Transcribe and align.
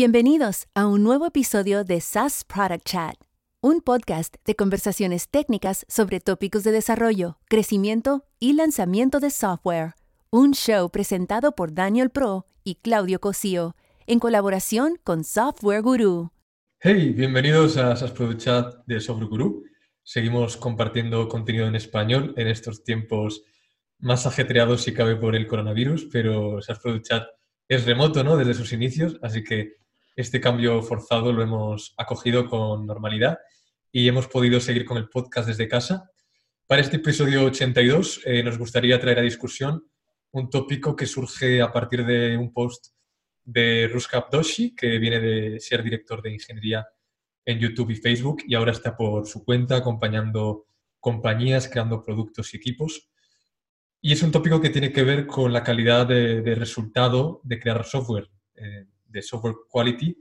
Bienvenidos 0.00 0.68
a 0.76 0.86
un 0.86 1.02
nuevo 1.02 1.26
episodio 1.26 1.82
de 1.82 2.00
SaaS 2.00 2.44
Product 2.44 2.84
Chat, 2.84 3.16
un 3.60 3.80
podcast 3.80 4.36
de 4.44 4.54
conversaciones 4.54 5.28
técnicas 5.28 5.84
sobre 5.88 6.20
tópicos 6.20 6.62
de 6.62 6.70
desarrollo, 6.70 7.40
crecimiento 7.48 8.22
y 8.38 8.52
lanzamiento 8.52 9.18
de 9.18 9.30
software. 9.30 9.94
Un 10.30 10.52
show 10.52 10.88
presentado 10.88 11.50
por 11.56 11.74
Daniel 11.74 12.10
Pro 12.10 12.46
y 12.62 12.76
Claudio 12.76 13.18
Cosío, 13.18 13.74
en 14.06 14.20
colaboración 14.20 15.00
con 15.02 15.24
Software 15.24 15.82
Guru. 15.82 16.30
Hey, 16.78 17.10
bienvenidos 17.10 17.76
a 17.76 17.96
SaaS 17.96 18.12
Product 18.12 18.40
Chat 18.40 18.74
de 18.86 19.00
Software 19.00 19.28
Guru. 19.28 19.64
Seguimos 20.04 20.56
compartiendo 20.56 21.26
contenido 21.26 21.66
en 21.66 21.74
español 21.74 22.34
en 22.36 22.46
estos 22.46 22.84
tiempos 22.84 23.42
más 23.98 24.26
ajetreados 24.26 24.82
si 24.82 24.94
cabe 24.94 25.16
por 25.16 25.34
el 25.34 25.48
coronavirus, 25.48 26.04
pero 26.12 26.62
SaaS 26.62 26.78
Product 26.78 27.04
Chat 27.04 27.26
es 27.66 27.84
remoto, 27.84 28.22
¿no? 28.22 28.36
Desde 28.36 28.54
sus 28.54 28.72
inicios, 28.72 29.18
así 29.22 29.42
que 29.42 29.87
este 30.18 30.40
cambio 30.40 30.82
forzado 30.82 31.32
lo 31.32 31.44
hemos 31.44 31.94
acogido 31.96 32.48
con 32.48 32.84
normalidad 32.86 33.38
y 33.92 34.08
hemos 34.08 34.26
podido 34.26 34.58
seguir 34.58 34.84
con 34.84 34.96
el 34.96 35.08
podcast 35.08 35.46
desde 35.46 35.68
casa. 35.68 36.10
Para 36.66 36.82
este 36.82 36.96
episodio 36.96 37.44
82 37.44 38.22
eh, 38.24 38.42
nos 38.42 38.58
gustaría 38.58 38.98
traer 38.98 39.20
a 39.20 39.22
discusión 39.22 39.88
un 40.32 40.50
tópico 40.50 40.96
que 40.96 41.06
surge 41.06 41.62
a 41.62 41.70
partir 41.70 42.04
de 42.04 42.36
un 42.36 42.52
post 42.52 42.86
de 43.44 43.88
Ruskap 43.92 44.32
Doshi, 44.32 44.74
que 44.74 44.98
viene 44.98 45.20
de 45.20 45.60
ser 45.60 45.84
director 45.84 46.20
de 46.20 46.32
ingeniería 46.32 46.84
en 47.44 47.60
YouTube 47.60 47.90
y 47.90 47.96
Facebook 47.96 48.42
y 48.44 48.56
ahora 48.56 48.72
está 48.72 48.96
por 48.96 49.24
su 49.24 49.44
cuenta 49.44 49.76
acompañando 49.76 50.66
compañías, 50.98 51.68
creando 51.68 52.02
productos 52.02 52.52
y 52.52 52.56
equipos. 52.56 53.08
Y 54.00 54.12
es 54.12 54.22
un 54.24 54.32
tópico 54.32 54.60
que 54.60 54.70
tiene 54.70 54.90
que 54.90 55.04
ver 55.04 55.28
con 55.28 55.52
la 55.52 55.62
calidad 55.62 56.08
de, 56.08 56.56
resultado 56.56 57.40
de 57.44 57.60
crear 57.60 57.84
software, 57.84 58.28
eh, 58.56 58.86
de 59.08 59.22
software 59.22 59.56
quality, 59.68 60.16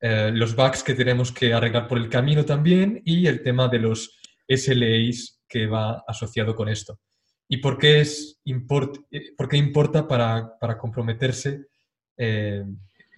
eh, 0.00 0.30
los 0.32 0.54
bugs 0.54 0.82
que 0.82 0.94
tenemos 0.94 1.32
que 1.32 1.52
arreglar 1.52 1.86
por 1.88 1.98
el 1.98 2.08
camino 2.08 2.44
también 2.44 3.00
y 3.04 3.26
el 3.26 3.42
tema 3.42 3.68
de 3.68 3.78
los 3.78 4.18
SLAs 4.48 5.42
que 5.48 5.66
va 5.66 6.02
asociado 6.06 6.54
con 6.54 6.68
esto. 6.68 7.00
¿Y 7.48 7.58
por 7.58 7.78
qué, 7.78 8.00
es 8.00 8.40
import, 8.44 8.96
eh, 9.10 9.32
por 9.36 9.48
qué 9.48 9.56
importa 9.56 10.06
para, 10.06 10.58
para 10.58 10.76
comprometerse 10.76 11.66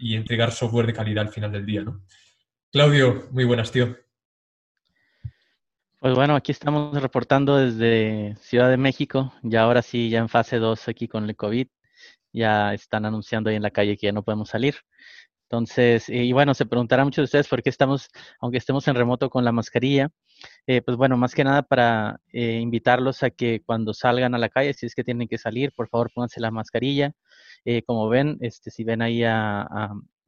y 0.01 0.17
entregar 0.17 0.51
software 0.51 0.87
de 0.87 0.93
calidad 0.93 1.27
al 1.27 1.33
final 1.33 1.53
del 1.53 1.65
día? 1.65 1.83
¿no? 1.83 2.03
Claudio, 2.71 3.29
muy 3.31 3.45
buenas, 3.45 3.73
tío. 3.73 3.97
Pues 6.01 6.15
bueno, 6.15 6.37
aquí 6.37 6.53
estamos 6.53 7.01
reportando 7.03 7.57
desde 7.57 8.37
Ciudad 8.37 8.71
de 8.71 8.77
México, 8.77 9.33
ya 9.43 9.63
ahora 9.63 9.83
sí, 9.83 10.11
ya 10.11 10.21
en 10.21 10.29
fase 10.29 10.59
2 10.59 10.87
aquí 10.87 11.09
con 11.09 11.25
el 11.25 11.35
COVID, 11.35 11.67
ya 12.39 12.75
están 12.75 13.05
anunciando 13.05 13.51
ahí 13.51 13.57
en 13.57 13.63
la 13.63 13.71
calle 13.71 13.97
que 13.97 14.07
ya 14.07 14.13
no 14.13 14.23
podemos 14.23 14.51
salir. 14.51 14.77
Entonces, 15.51 16.09
y 16.11 16.33
bueno, 16.33 16.53
se 16.55 16.67
preguntarán 16.67 17.07
muchos 17.07 17.23
de 17.23 17.25
ustedes 17.25 17.49
por 17.49 17.63
qué 17.63 17.71
estamos, 17.71 18.11
aunque 18.41 18.59
estemos 18.59 18.87
en 18.89 18.95
remoto 18.95 19.31
con 19.31 19.45
la 19.45 19.53
mascarilla, 19.53 20.11
eh, 20.67 20.83
pues 20.83 20.97
bueno, 20.99 21.17
más 21.17 21.35
que 21.35 21.45
nada 21.45 21.63
para 21.63 22.21
eh, 22.33 22.61
invitarlos 22.61 23.23
a 23.23 23.31
que 23.31 23.63
cuando 23.65 23.95
salgan 23.95 24.35
a 24.35 24.39
la 24.39 24.51
calle, 24.51 24.75
si 24.75 24.87
es 24.87 24.95
que 24.95 25.05
tienen 25.05 25.27
que 25.29 25.39
salir, 25.39 25.73
por 25.73 25.89
favor 25.89 26.11
pónganse 26.15 26.41
la 26.41 26.51
mascarilla. 26.51 27.13
Eh, 27.65 27.83
como 27.83 28.09
ven, 28.09 28.39
este, 28.41 28.71
si 28.71 28.85
ven 28.85 29.03
ahí 29.03 29.25
a, 29.25 29.63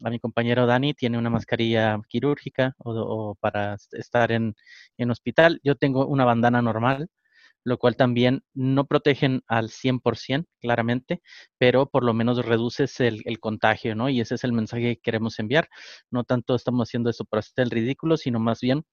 a 0.02 0.11
mi 0.11 0.19
compañero 0.19 0.67
Dani 0.67 0.95
tiene 0.95 1.19
una 1.19 1.30
mascarilla 1.30 2.00
quirúrgica 2.08 2.74
o, 2.78 3.36
para 3.41 3.77
estar 3.92 4.33
en, 4.33 4.55
en, 4.97 5.11
hospital. 5.11 5.61
Yo 5.62 5.74
tengo 5.77 6.06
una 6.06 6.24
bandana 6.24 6.62
normal, 6.62 7.08
lo 7.64 7.78
cual 7.78 7.97
también 7.97 8.42
no 8.55 8.86
protegen 8.86 9.42
al 9.47 9.70
100%, 9.70 10.47
claramente, 10.61 11.22
pero 11.58 11.86
por 11.86 12.05
lo 12.05 12.14
menos 12.14 12.44
reduces 12.44 13.00
el, 13.00 13.22
contagio, 13.41 13.94
¿no? 13.94 14.08
Y 14.08 14.20
ese 14.20 14.34
es 14.36 14.44
el 14.44 14.52
mensaje 14.52 14.97
que 14.97 15.00
queremos 15.02 15.39
enviar. 15.39 15.69
No 16.11 16.25
tanto 16.25 16.55
estamos 16.55 16.89
haciendo 16.89 17.11
esto 17.11 17.25
para 17.25 17.41
hacer 17.41 17.64
el 17.64 17.70
ridículo, 17.70 18.17
sino 18.17 18.41
más 18.41 18.61
bien 18.61 18.84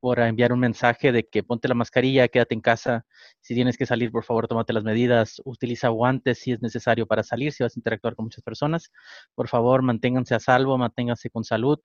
por 0.00 0.18
enviar 0.18 0.52
un 0.52 0.58
mensaje 0.58 1.12
de 1.12 1.28
que 1.28 1.44
ponte 1.44 1.68
la 1.68 1.74
mascarilla, 1.74 2.26
quédate 2.26 2.54
en 2.54 2.60
casa, 2.60 3.06
si 3.40 3.54
tienes 3.54 3.76
que 3.78 3.86
salir, 3.86 4.10
por 4.10 4.24
favor, 4.24 4.48
tómate 4.48 4.72
las 4.72 4.82
medidas, 4.82 5.40
utiliza 5.44 5.88
guantes 5.90 6.40
si 6.40 6.52
es 6.52 6.60
necesario 6.60 7.06
para 7.06 7.22
salir, 7.22 7.52
si 7.52 7.62
vas 7.62 7.76
a 7.76 7.78
interactuar 7.78 8.16
con 8.16 8.24
muchas 8.24 8.42
personas, 8.42 8.90
por 9.36 9.46
favor, 9.48 9.82
manténganse 9.82 10.34
a 10.34 10.40
salvo, 10.40 10.76
manténganse 10.76 11.30
con 11.30 11.44
salud. 11.44 11.78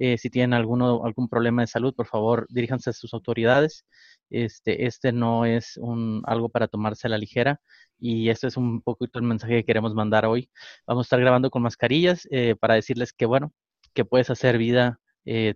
Eh, 0.00 0.18
si 0.18 0.30
tienen 0.30 0.54
alguno, 0.54 1.04
algún 1.04 1.28
problema 1.28 1.62
de 1.62 1.68
salud, 1.68 1.94
por 1.94 2.06
favor, 2.06 2.46
diríjanse 2.50 2.90
a 2.90 2.92
sus 2.92 3.14
autoridades. 3.14 3.84
Este, 4.32 4.86
este 4.86 5.12
no 5.12 5.44
es 5.44 5.78
algo 6.24 6.48
para 6.48 6.68
tomarse 6.68 7.06
a 7.06 7.10
la 7.10 7.18
ligera 7.18 7.60
y 7.98 8.30
este 8.30 8.48
es 8.48 8.56
un 8.56 8.82
poquito 8.82 9.18
el 9.18 9.24
mensaje 9.24 9.56
que 9.56 9.64
queremos 9.64 9.94
mandar 9.94 10.26
hoy. 10.26 10.50
Vamos 10.86 11.04
a 11.04 11.06
estar 11.06 11.20
grabando 11.20 11.50
con 11.50 11.62
mascarillas 11.62 12.26
eh, 12.30 12.56
para 12.58 12.74
decirles 12.74 13.12
que, 13.12 13.26
bueno, 13.26 13.52
que 13.94 14.04
puedes 14.04 14.30
hacer 14.30 14.58
vida 14.58 14.98
eh, 15.24 15.54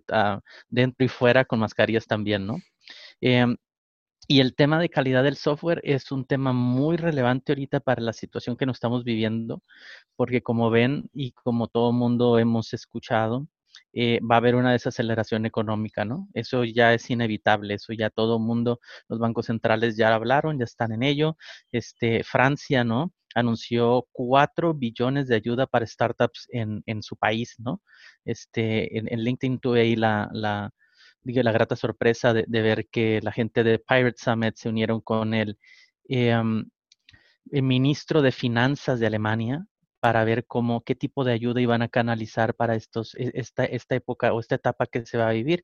dentro 0.69 1.05
y 1.05 1.09
fuera 1.09 1.45
con 1.45 1.59
mascarillas 1.59 2.07
también, 2.07 2.45
¿no? 2.47 2.57
Em, 3.21 3.57
y 4.29 4.41
el 4.41 4.55
tema 4.55 4.79
de 4.79 4.89
calidad 4.89 5.23
del 5.23 5.37
software 5.37 5.81
es 5.83 6.11
un 6.11 6.25
tema 6.25 6.53
muy 6.53 6.97
relevante 6.97 7.53
ahorita 7.53 7.79
para 7.79 8.01
la 8.01 8.13
situación 8.13 8.57
que 8.57 8.65
nos 8.65 8.77
estamos 8.77 9.03
viviendo, 9.03 9.63
porque 10.15 10.41
como 10.41 10.69
ven 10.69 11.09
y 11.13 11.31
como 11.31 11.67
todo 11.67 11.93
mundo 11.93 12.37
hemos 12.39 12.73
escuchado, 12.73 13.47
eh, 13.99 14.19
va 14.21 14.35
a 14.35 14.37
haber 14.37 14.55
una 14.55 14.73
desaceleración 14.73 15.47
económica, 15.47 16.05
¿no? 16.05 16.27
Eso 16.35 16.63
ya 16.63 16.93
es 16.93 17.09
inevitable, 17.09 17.73
eso 17.73 17.93
ya 17.93 18.11
todo 18.11 18.37
mundo, 18.37 18.79
los 19.09 19.17
bancos 19.17 19.47
centrales 19.47 19.97
ya 19.97 20.13
hablaron, 20.13 20.59
ya 20.59 20.65
están 20.65 20.91
en 20.91 21.01
ello. 21.01 21.35
Este, 21.71 22.23
Francia, 22.23 22.83
¿no? 22.83 23.11
anunció 23.33 24.07
4 24.11 24.73
billones 24.75 25.27
de 25.27 25.35
ayuda 25.35 25.65
para 25.67 25.87
startups 25.87 26.47
en, 26.51 26.83
en 26.85 27.01
su 27.01 27.15
país, 27.17 27.55
¿no? 27.57 27.81
Este, 28.25 28.97
en, 28.97 29.05
LinkedIn 29.23 29.59
tuve 29.59 29.81
ahí 29.81 29.95
la, 29.95 30.29
la, 30.31 30.71
la 31.23 31.51
grata 31.51 31.75
sorpresa 31.75 32.33
de, 32.33 32.45
ver 32.47 32.87
que 32.91 33.19
la 33.23 33.31
gente 33.31 33.63
de 33.63 33.79
Pirate 33.79 34.17
Summit 34.17 34.55
se 34.57 34.69
unieron 34.69 35.01
con 35.01 35.33
el, 35.33 35.57
em, 36.07 36.69
el 37.51 37.63
ministro 37.63 38.21
de 38.21 38.31
Finanzas 38.31 38.99
de 38.99 39.07
Alemania 39.07 39.65
para 39.99 40.23
ver 40.23 40.45
cómo, 40.45 40.81
qué 40.83 40.95
tipo 40.95 41.23
de 41.23 41.33
ayuda 41.33 41.61
iban 41.61 41.81
a 41.81 41.89
canalizar 41.89 42.55
para 42.55 42.75
estos, 42.75 43.15
e, 43.15 43.31
esta, 43.35 43.65
esta 43.65 43.95
época 43.95 44.33
o 44.33 44.39
esta 44.39 44.55
etapa 44.55 44.87
que 44.87 45.05
se 45.05 45.17
va 45.17 45.29
a 45.29 45.33
vivir, 45.33 45.63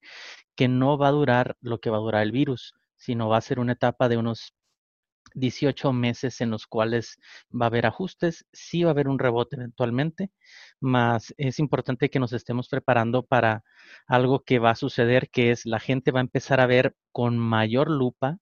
que 0.55 0.67
no 0.67 0.97
va 0.97 1.09
a 1.09 1.11
durar 1.11 1.57
lo 1.61 1.79
que 1.79 1.89
va 1.89 1.97
a 1.97 2.01
durar 2.01 2.23
el 2.23 2.31
virus, 2.31 2.73
sino 2.97 3.29
va 3.29 3.37
a 3.37 3.41
ser 3.41 3.59
una 3.59 3.73
etapa 3.73 4.09
de 4.09 4.17
unos 4.17 4.53
18 5.35 5.93
meses 5.93 6.41
en 6.41 6.51
los 6.51 6.67
cuales 6.67 7.17
va 7.49 7.65
a 7.65 7.69
haber 7.69 7.85
ajustes, 7.85 8.45
sí 8.53 8.83
va 8.83 8.91
a 8.91 8.93
haber 8.93 9.07
un 9.07 9.19
rebote 9.19 9.55
eventualmente, 9.55 10.31
más 10.79 11.33
es 11.37 11.59
importante 11.59 12.09
que 12.09 12.19
nos 12.19 12.33
estemos 12.33 12.69
preparando 12.69 13.23
para 13.25 13.63
algo 14.07 14.43
que 14.43 14.59
va 14.59 14.71
a 14.71 14.75
suceder, 14.75 15.29
que 15.29 15.51
es 15.51 15.65
la 15.65 15.79
gente 15.79 16.11
va 16.11 16.19
a 16.19 16.21
empezar 16.21 16.59
a 16.61 16.67
ver 16.67 16.95
con 17.11 17.37
mayor 17.39 17.89
lupa, 17.89 18.37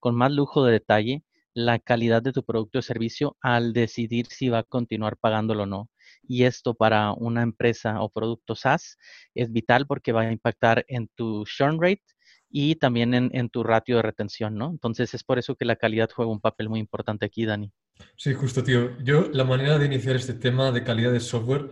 con 0.00 0.14
más 0.16 0.32
lujo 0.32 0.64
de 0.64 0.72
detalle, 0.72 1.24
la 1.56 1.78
calidad 1.78 2.22
de 2.22 2.32
tu 2.32 2.44
producto 2.44 2.80
o 2.80 2.82
servicio 2.82 3.38
al 3.40 3.72
decidir 3.72 4.26
si 4.26 4.50
va 4.50 4.58
a 4.58 4.62
continuar 4.62 5.16
pagándolo 5.16 5.62
o 5.62 5.66
no. 5.66 5.88
Y 6.22 6.44
esto 6.44 6.74
para 6.74 7.12
una 7.12 7.42
empresa 7.42 8.02
o 8.02 8.10
producto 8.10 8.54
SaaS 8.54 8.98
es 9.34 9.50
vital 9.50 9.86
porque 9.86 10.12
va 10.12 10.22
a 10.22 10.32
impactar 10.32 10.84
en 10.86 11.08
tu 11.14 11.44
churn 11.46 11.80
rate 11.80 12.04
y 12.50 12.74
también 12.74 13.14
en, 13.14 13.48
tu 13.48 13.62
ratio 13.62 13.96
de 13.96 14.02
retención, 14.02 14.54
¿no? 14.54 14.68
Entonces 14.68 15.14
es 15.14 15.24
por 15.24 15.38
eso 15.38 15.56
que 15.56 15.64
la 15.64 15.76
calidad 15.76 16.10
juega 16.14 16.30
un 16.30 16.40
papel 16.40 16.68
muy 16.68 16.78
importante 16.78 17.24
aquí, 17.24 17.46
Dani. 17.46 17.72
Sí, 18.16 18.34
justo, 18.34 18.62
tío. 18.62 18.98
Yo 19.02 19.30
la 19.32 19.44
manera 19.44 19.78
de 19.78 19.86
iniciar 19.86 20.16
este 20.16 20.34
tema 20.34 20.70
de 20.72 20.84
calidad 20.84 21.12
de 21.12 21.20
software 21.20 21.70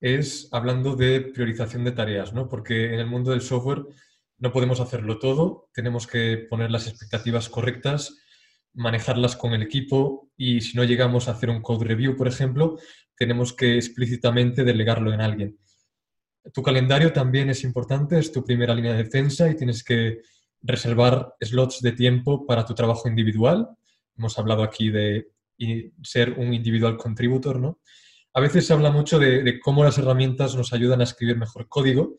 es 0.00 0.48
hablando 0.50 0.96
de 0.96 1.20
priorización 1.20 1.84
de 1.84 1.92
tareas, 1.92 2.32
¿no? 2.32 2.48
Porque 2.48 2.94
en 2.94 2.98
el 2.98 3.06
mundo 3.06 3.30
del 3.30 3.42
software 3.42 3.84
no 4.38 4.50
podemos 4.52 4.80
hacerlo 4.80 5.20
todo, 5.20 5.68
tenemos 5.72 6.08
que 6.08 6.46
poner 6.50 6.72
las 6.72 6.88
expectativas 6.88 7.48
correctas, 7.48 8.16
manejarlas 8.74 9.36
con 9.36 9.52
el 9.52 9.62
equipo 9.62 10.30
y 10.36 10.60
si 10.60 10.76
no 10.76 10.84
llegamos 10.84 11.28
a 11.28 11.32
hacer 11.32 11.50
un 11.50 11.62
code 11.62 11.84
review, 11.84 12.16
por 12.16 12.28
ejemplo, 12.28 12.78
tenemos 13.16 13.52
que 13.52 13.76
explícitamente 13.76 14.64
delegarlo 14.64 15.12
en 15.12 15.20
alguien. 15.20 15.58
Tu 16.54 16.62
calendario 16.62 17.12
también 17.12 17.50
es 17.50 17.64
importante, 17.64 18.18
es 18.18 18.32
tu 18.32 18.44
primera 18.44 18.74
línea 18.74 18.92
de 18.92 19.04
defensa 19.04 19.50
y 19.50 19.56
tienes 19.56 19.84
que 19.84 20.20
reservar 20.62 21.34
slots 21.40 21.80
de 21.80 21.92
tiempo 21.92 22.46
para 22.46 22.64
tu 22.64 22.74
trabajo 22.74 23.08
individual. 23.08 23.68
Hemos 24.16 24.38
hablado 24.38 24.62
aquí 24.62 24.90
de 24.90 25.28
ser 26.02 26.32
un 26.38 26.54
individual 26.54 26.96
contributor, 26.96 27.60
¿no? 27.60 27.80
A 28.32 28.40
veces 28.40 28.66
se 28.66 28.72
habla 28.72 28.90
mucho 28.90 29.18
de, 29.18 29.58
cómo 29.60 29.84
las 29.84 29.98
herramientas 29.98 30.54
nos 30.54 30.72
ayudan 30.72 31.00
a 31.00 31.04
escribir 31.04 31.36
mejor 31.36 31.68
código, 31.68 32.16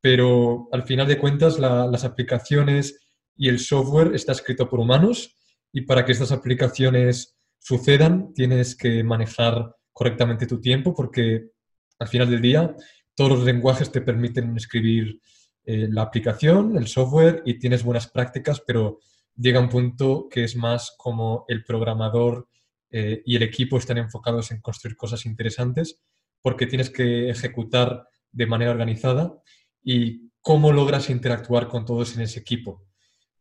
pero 0.00 0.68
al 0.72 0.84
final 0.84 1.08
de 1.08 1.18
cuentas 1.18 1.58
las 1.58 2.04
aplicaciones 2.04 3.00
y 3.36 3.48
el 3.48 3.58
software 3.58 4.14
está 4.14 4.32
escrito 4.32 4.68
por 4.68 4.80
humanos 4.80 5.36
y 5.72 5.82
para 5.82 6.04
que 6.04 6.12
estas 6.12 6.32
aplicaciones 6.32 7.36
sucedan 7.58 8.32
tienes 8.34 8.74
que 8.74 9.04
manejar 9.04 9.74
correctamente 9.92 10.46
tu 10.46 10.60
tiempo 10.60 10.94
porque 10.94 11.50
al 11.98 12.08
final 12.08 12.30
del 12.30 12.40
día 12.40 12.74
todos 13.14 13.30
los 13.30 13.44
lenguajes 13.44 13.92
te 13.92 14.00
permiten 14.00 14.56
escribir 14.56 15.20
eh, 15.64 15.88
la 15.90 16.02
aplicación, 16.02 16.76
el 16.76 16.86
software 16.86 17.42
y 17.44 17.58
tienes 17.58 17.84
buenas 17.84 18.08
prácticas, 18.08 18.62
pero 18.66 18.98
llega 19.36 19.60
un 19.60 19.68
punto 19.68 20.26
que 20.30 20.44
es 20.44 20.56
más 20.56 20.94
como 20.96 21.44
el 21.48 21.64
programador 21.64 22.48
eh, 22.90 23.22
y 23.24 23.36
el 23.36 23.42
equipo 23.42 23.76
están 23.76 23.98
enfocados 23.98 24.50
en 24.50 24.60
construir 24.60 24.96
cosas 24.96 25.26
interesantes 25.26 26.00
porque 26.40 26.66
tienes 26.66 26.90
que 26.90 27.28
ejecutar 27.28 28.06
de 28.32 28.46
manera 28.46 28.70
organizada 28.70 29.34
y 29.82 30.30
cómo 30.40 30.72
logras 30.72 31.10
interactuar 31.10 31.68
con 31.68 31.84
todos 31.84 32.16
en 32.16 32.22
ese 32.22 32.40
equipo. 32.40 32.86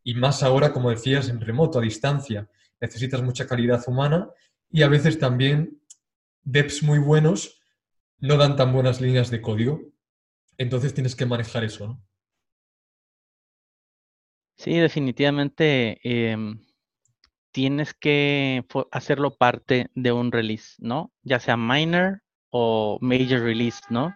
Y 0.04 0.16
más 0.16 0.44
ahora, 0.44 0.72
como 0.72 0.90
decías, 0.90 1.30
en 1.30 1.42
remoto, 1.42 1.80
a 1.80 1.82
distancia. 1.82 2.50
Necesitas 2.80 3.22
mucha 3.22 3.48
calidad 3.48 3.84
humana 3.88 4.30
y 4.70 4.84
a 4.84 4.88
veces 4.88 5.20
también 5.20 5.82
devs 6.44 6.84
muy 6.84 7.00
buenos 7.00 7.62
no 8.20 8.38
dan 8.38 8.56
tan 8.56 8.74
buenas 8.74 9.02
líneas 9.02 9.30
de 9.30 9.42
código. 9.42 9.82
Entonces 10.58 10.94
tienes 10.94 11.16
que 11.16 11.26
manejar 11.26 11.64
eso, 11.64 11.88
¿no? 11.88 12.04
Sí, 14.58 14.78
definitivamente 14.78 16.00
em, 16.04 16.60
tienes 17.52 17.94
que 17.94 18.66
hacerlo 18.92 19.38
parte 19.38 19.90
de 19.96 20.12
un 20.12 20.34
release, 20.34 20.76
¿no? 20.80 21.14
Ya 21.24 21.40
sea 21.40 21.56
minor 21.56 22.22
o 22.50 22.98
major 23.00 23.42
release, 23.42 23.80
¿no? 23.90 24.14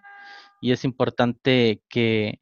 Y 0.60 0.74
es 0.74 0.84
importante 0.84 1.82
que 1.88 2.42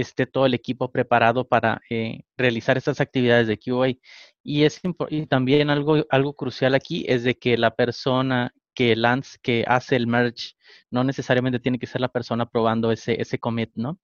esté 0.00 0.26
todo 0.26 0.46
el 0.46 0.54
equipo 0.54 0.90
preparado 0.92 1.46
para 1.46 1.80
eh, 1.90 2.22
realizar 2.36 2.76
estas 2.76 3.00
actividades 3.00 3.46
de 3.48 3.58
QA. 3.58 3.98
Y, 4.42 4.64
es 4.64 4.80
y 5.10 5.26
también 5.26 5.70
algo, 5.70 6.06
algo 6.10 6.34
crucial 6.34 6.74
aquí 6.74 7.04
es 7.08 7.24
de 7.24 7.36
que 7.36 7.58
la 7.58 7.74
persona 7.74 8.52
que 8.74 8.94
lance, 8.94 9.38
que 9.42 9.64
hace 9.66 9.96
el 9.96 10.06
merge, 10.06 10.54
no 10.90 11.02
necesariamente 11.02 11.58
tiene 11.58 11.80
que 11.80 11.88
ser 11.88 12.00
la 12.00 12.08
persona 12.08 12.46
probando 12.46 12.92
ese, 12.92 13.20
ese 13.20 13.38
commit, 13.38 13.72
¿no? 13.74 13.98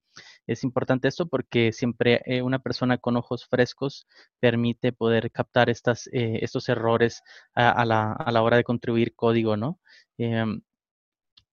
Es 0.48 0.64
importante 0.64 1.06
esto 1.08 1.28
porque 1.28 1.72
siempre 1.72 2.22
eh, 2.26 2.42
una 2.42 2.58
persona 2.58 2.98
con 2.98 3.16
ojos 3.16 3.46
frescos 3.46 4.06
permite 4.40 4.92
poder 4.92 5.30
captar 5.30 5.70
estas, 5.70 6.08
eh, 6.08 6.40
estos 6.42 6.68
errores 6.68 7.22
a, 7.54 7.84
la, 7.84 8.12
a, 8.12 8.32
la, 8.32 8.42
hora 8.42 8.56
de 8.56 8.64
contribuir 8.64 9.14
código, 9.14 9.56
¿no? 9.56 9.78
Em, 10.18 10.60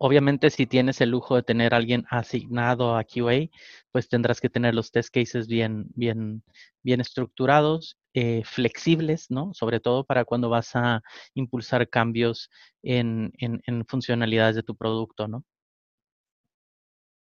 obviamente, 0.03 0.49
si 0.49 0.65
tienes 0.65 0.99
el 0.99 1.11
lujo 1.11 1.35
de 1.35 1.43
tener 1.43 1.75
a 1.75 1.77
alguien 1.77 2.05
asignado 2.09 2.97
a 2.97 3.03
QA, 3.03 3.51
pues 3.91 4.09
tendrás 4.09 4.41
que 4.41 4.49
tener 4.49 4.73
los 4.73 4.91
test 4.91 5.13
cases 5.13 5.47
bien, 5.47 5.85
bien, 5.93 6.43
bien 6.81 7.01
estructurados, 7.01 7.99
eh, 8.15 8.41
flexibles, 8.43 9.29
¿no? 9.29 9.53
Sobre 9.53 9.79
todo 9.79 10.03
para 10.03 10.25
cuando 10.25 10.49
vas 10.49 10.75
a 10.75 11.03
impulsar 11.35 11.87
cambios 11.87 12.49
en, 12.81 13.31
en, 13.37 13.61
en 13.67 13.85
funcionalidades 13.85 14.55
de 14.55 14.63
tu 14.63 14.75
producto, 14.75 15.27
¿no? 15.27 15.45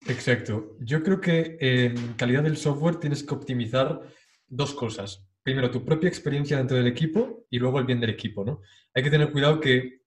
Exacto. 0.06 0.76
Yo 0.78 1.02
creo 1.02 1.20
que 1.20 1.56
en 1.58 2.14
calidad 2.14 2.44
del 2.44 2.56
software 2.56 3.00
tienes 3.00 3.24
que 3.24 3.34
optimizar 3.34 4.00
dos 4.46 4.74
cosas. 4.74 5.26
Primero, 5.42 5.72
tu 5.72 5.84
propia 5.84 6.08
experiencia 6.08 6.58
dentro 6.58 6.76
del 6.76 6.86
equipo 6.86 7.46
y 7.50 7.58
luego 7.58 7.80
el 7.80 7.84
bien 7.86 7.98
del 7.98 8.10
equipo, 8.10 8.44
¿no? 8.44 8.60
Hay 8.94 9.02
que 9.02 9.10
tener 9.10 9.32
cuidado 9.32 9.58
que 9.58 10.02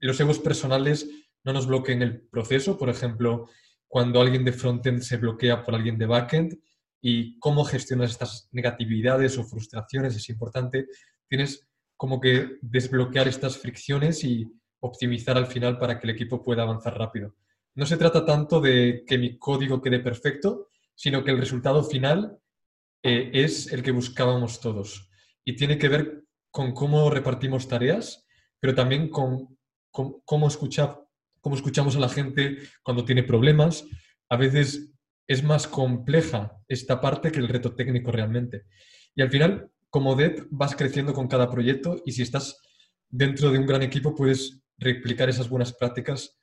los 0.00 0.18
egos 0.18 0.40
personales 0.40 1.08
no 1.44 1.52
nos 1.52 1.66
bloqueen 1.66 2.02
el 2.02 2.20
proceso. 2.20 2.78
Por 2.78 2.88
ejemplo, 2.88 3.48
cuando 3.86 4.20
alguien 4.20 4.44
de 4.44 4.52
frontend 4.52 5.00
se 5.00 5.16
bloquea 5.16 5.64
por 5.64 5.74
alguien 5.74 5.98
de 5.98 6.06
backend 6.06 6.58
y 7.00 7.38
cómo 7.38 7.64
gestionas 7.64 8.10
estas 8.10 8.48
negatividades 8.52 9.38
o 9.38 9.44
frustraciones 9.44 10.16
es 10.16 10.28
importante. 10.28 10.86
Tienes 11.28 11.68
como 11.96 12.20
que 12.20 12.58
desbloquear 12.60 13.28
estas 13.28 13.58
fricciones 13.58 14.24
y 14.24 14.46
optimizar 14.80 15.36
al 15.36 15.46
final 15.46 15.78
para 15.78 15.98
que 15.98 16.06
el 16.06 16.14
equipo 16.14 16.42
pueda 16.42 16.62
avanzar 16.62 16.96
rápido 16.96 17.34
no 17.78 17.86
se 17.86 17.96
trata 17.96 18.24
tanto 18.24 18.60
de 18.60 19.04
que 19.06 19.18
mi 19.18 19.38
código 19.38 19.80
quede 19.80 20.00
perfecto, 20.00 20.66
sino 20.96 21.22
que 21.22 21.30
el 21.30 21.38
resultado 21.38 21.84
final 21.84 22.36
eh, 23.04 23.30
es 23.32 23.72
el 23.72 23.84
que 23.84 23.92
buscábamos 23.92 24.60
todos. 24.60 25.08
Y 25.44 25.54
tiene 25.54 25.78
que 25.78 25.88
ver 25.88 26.24
con 26.50 26.72
cómo 26.72 27.08
repartimos 27.08 27.68
tareas, 27.68 28.26
pero 28.58 28.74
también 28.74 29.08
con, 29.08 29.56
cómo, 29.92 30.48
cómo 31.48 31.56
escuchamos 31.56 31.96
a 31.96 32.00
la 32.00 32.10
gente 32.10 32.58
cuando 32.82 33.06
tiene 33.06 33.22
problemas. 33.22 33.86
A 34.28 34.36
veces 34.36 34.92
es 35.26 35.42
más 35.42 35.66
compleja 35.66 36.52
esta 36.68 37.00
parte 37.00 37.32
que 37.32 37.38
el 37.38 37.48
reto 37.48 37.74
técnico 37.74 38.12
realmente. 38.12 38.66
Y 39.14 39.22
al 39.22 39.30
final, 39.30 39.70
como 39.88 40.14
dev, 40.14 40.46
vas 40.50 40.76
creciendo 40.76 41.14
con 41.14 41.26
cada 41.26 41.50
proyecto 41.50 42.02
y 42.04 42.12
si 42.12 42.20
estás 42.20 42.60
dentro 43.08 43.50
de 43.50 43.58
un 43.58 43.64
gran 43.64 43.80
equipo, 43.80 44.14
puedes 44.14 44.60
replicar 44.76 45.30
esas 45.30 45.48
buenas 45.48 45.72
prácticas 45.72 46.38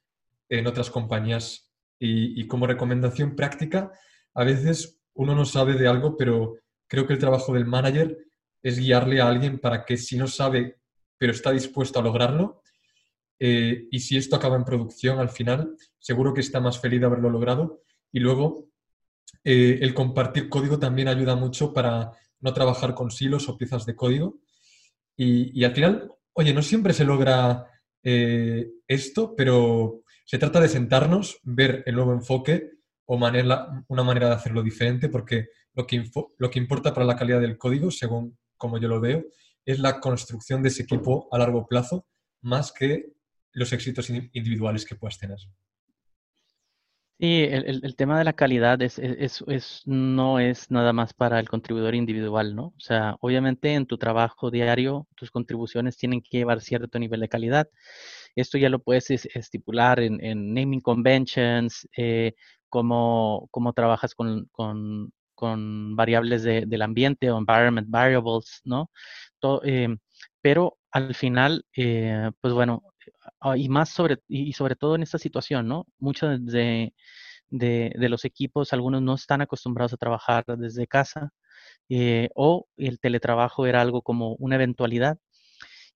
en 0.50 0.66
otras 0.66 0.90
compañías. 0.90 1.72
Y, 2.00 2.48
como 2.48 2.66
recomendación 2.66 3.36
práctica, 3.36 3.92
a 4.34 4.44
veces 4.44 5.00
uno 5.14 5.36
no 5.36 5.46
sabe 5.46 5.76
de 5.76 5.88
algo, 5.88 6.18
pero 6.18 6.56
creo 6.88 7.06
que 7.06 7.14
el 7.14 7.20
trabajo 7.20 7.54
del 7.54 7.68
manager 7.68 8.18
es 8.64 8.80
guiarle 8.80 9.22
a 9.22 9.28
alguien 9.28 9.60
para 9.60 9.86
que 9.86 9.98
si 9.98 10.18
no 10.18 10.26
sabe, 10.26 10.80
pero 11.20 11.32
está 11.32 11.52
dispuesto 11.52 12.00
a 12.00 12.04
lograrlo, 12.04 12.64
eh, 13.40 13.88
y 13.92 14.00
si 14.00 14.18
esto 14.18 14.36
acaba 14.36 14.56
en 14.56 14.66
producción 14.66 15.20
al 15.20 15.30
final, 15.30 15.76
seguro 16.00 16.34
que 16.34 16.42
está 16.42 16.60
más 16.60 16.80
feliz 16.80 17.00
de 17.00 17.06
haberlo 17.06 17.30
logrado. 17.30 17.82
Y 18.12 18.20
luego, 18.20 18.70
eh, 19.44 19.80
el 19.82 19.94
compartir 19.94 20.50
código 20.50 20.80
también 20.80 21.08
ayuda 21.08 21.36
mucho 21.36 21.74
para 21.74 22.12
no 22.40 22.54
trabajar 22.54 22.94
con 22.94 23.12
silos 23.12 23.50
o 23.50 23.58
piezas 23.58 23.86
de 23.86 23.96
código. 23.96 24.40
Y, 25.18 25.64
al 25.64 25.74
final, 25.74 26.12
oye, 26.34 26.54
no 26.54 26.62
siempre 26.62 26.94
se 26.94 27.06
logra 27.06 27.66
eh, 28.04 28.70
esto, 28.88 29.34
pero 29.36 30.04
se 30.26 30.38
trata 30.38 30.60
de 30.60 30.68
sentarnos, 30.68 31.40
ver 31.44 31.84
el 31.86 31.96
nuevo 31.96 32.12
enfoque 32.12 32.72
o 33.06 33.18
manera, 33.18 33.86
una 33.88 34.04
manera 34.04 34.28
de 34.28 34.36
hacerlo 34.36 34.62
diferente, 34.62 35.10
porque 35.10 35.50
lo 35.74 35.88
que, 35.88 36.04
lo 36.38 36.50
que 36.50 36.60
importa 36.60 36.94
para 36.94 37.06
la 37.06 37.16
calidad 37.16 37.40
del 37.40 37.58
código, 37.58 37.92
según 37.92 38.38
como 38.58 38.78
yo 38.78 38.88
lo 38.88 39.00
veo, 39.00 39.24
es 39.64 39.80
la 39.80 40.00
construcción 40.00 40.62
de 40.62 40.70
ese 40.70 40.84
equipo 40.84 41.28
a 41.32 41.38
largo 41.38 41.66
plazo, 41.66 42.06
más 42.42 42.72
que 42.72 43.16
los 43.56 43.74
éxitos 43.74 44.10
individuales 44.10 44.86
que 44.86 44.96
puedas 44.96 45.18
tener. 45.18 45.40
Sí, 47.18 47.48
el, 47.50 47.96
tema 47.96 48.18
de 48.18 48.26
la 48.26 48.34
calidad 48.34 48.82
es, 48.82 49.00
es, 49.00 49.82
no 49.86 50.40
es 50.40 50.70
nada 50.70 50.92
más 50.92 51.14
para 51.14 51.40
el 51.40 51.48
contribuidor 51.48 51.96
individual, 51.96 52.54
¿no? 52.56 52.66
O 52.66 52.80
sea, 52.80 53.16
obviamente 53.22 53.74
en 53.74 53.86
tu 53.86 53.98
trabajo 53.98 54.52
diario, 54.52 55.08
tus 55.16 55.32
contribuciones 55.32 55.96
tienen 55.96 56.22
que 56.22 56.40
llevar 56.40 56.60
cierto 56.60 57.00
nivel 57.00 57.22
de 57.22 57.30
calidad. 57.30 57.70
Esto 58.36 58.58
ya 58.58 58.70
lo 58.70 58.80
puedes 58.80 59.10
estipular 59.10 60.02
en, 60.02 60.18
naming 60.54 60.82
conventions, 60.82 61.88
eh, 61.96 62.34
cómo, 62.68 63.50
trabajas 63.74 64.14
con, 64.14 64.50
variables 65.96 66.44
del 66.44 66.82
ambiente 66.82 67.32
o 67.32 67.38
environment 67.38 67.88
variables, 67.90 68.62
¿no? 68.66 68.92
Eh, 69.64 69.96
pero 70.42 70.78
al 70.92 71.16
final, 71.16 71.66
eh, 71.76 72.32
pues 72.42 72.54
bueno, 72.54 72.84
ah, 73.52 73.58
y 73.58 73.70
más 73.70 73.90
sobre, 73.90 74.20
y 74.28 74.54
sobre 74.54 74.76
todo 74.76 74.96
en 74.96 75.04
esta 75.04 75.18
situación, 75.18 75.68
¿no? 75.68 75.88
Muchos 76.00 76.46
de, 76.46 76.94
de, 77.50 78.10
los 78.10 78.26
equipos, 78.26 78.74
algunos 78.74 79.02
no 79.02 79.16
están 79.16 79.42
acostumbrados 79.42 79.94
a 79.94 79.98
trabajar 79.98 80.46
desde 80.58 80.88
casa 80.88 81.32
o 82.36 82.68
el 82.78 83.00
teletrabajo 83.00 83.66
era 83.68 83.82
algo 83.82 84.02
como 84.02 84.36
una 84.36 84.56
eventualidad 84.56 85.20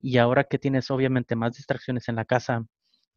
y 0.02 0.18
ahora 0.18 0.44
que 0.46 0.60
tienes 0.60 0.92
obviamente 0.92 1.36
más 1.36 1.56
distracciones 1.56 2.08
en 2.10 2.16
la 2.16 2.26
casa, 2.26 2.66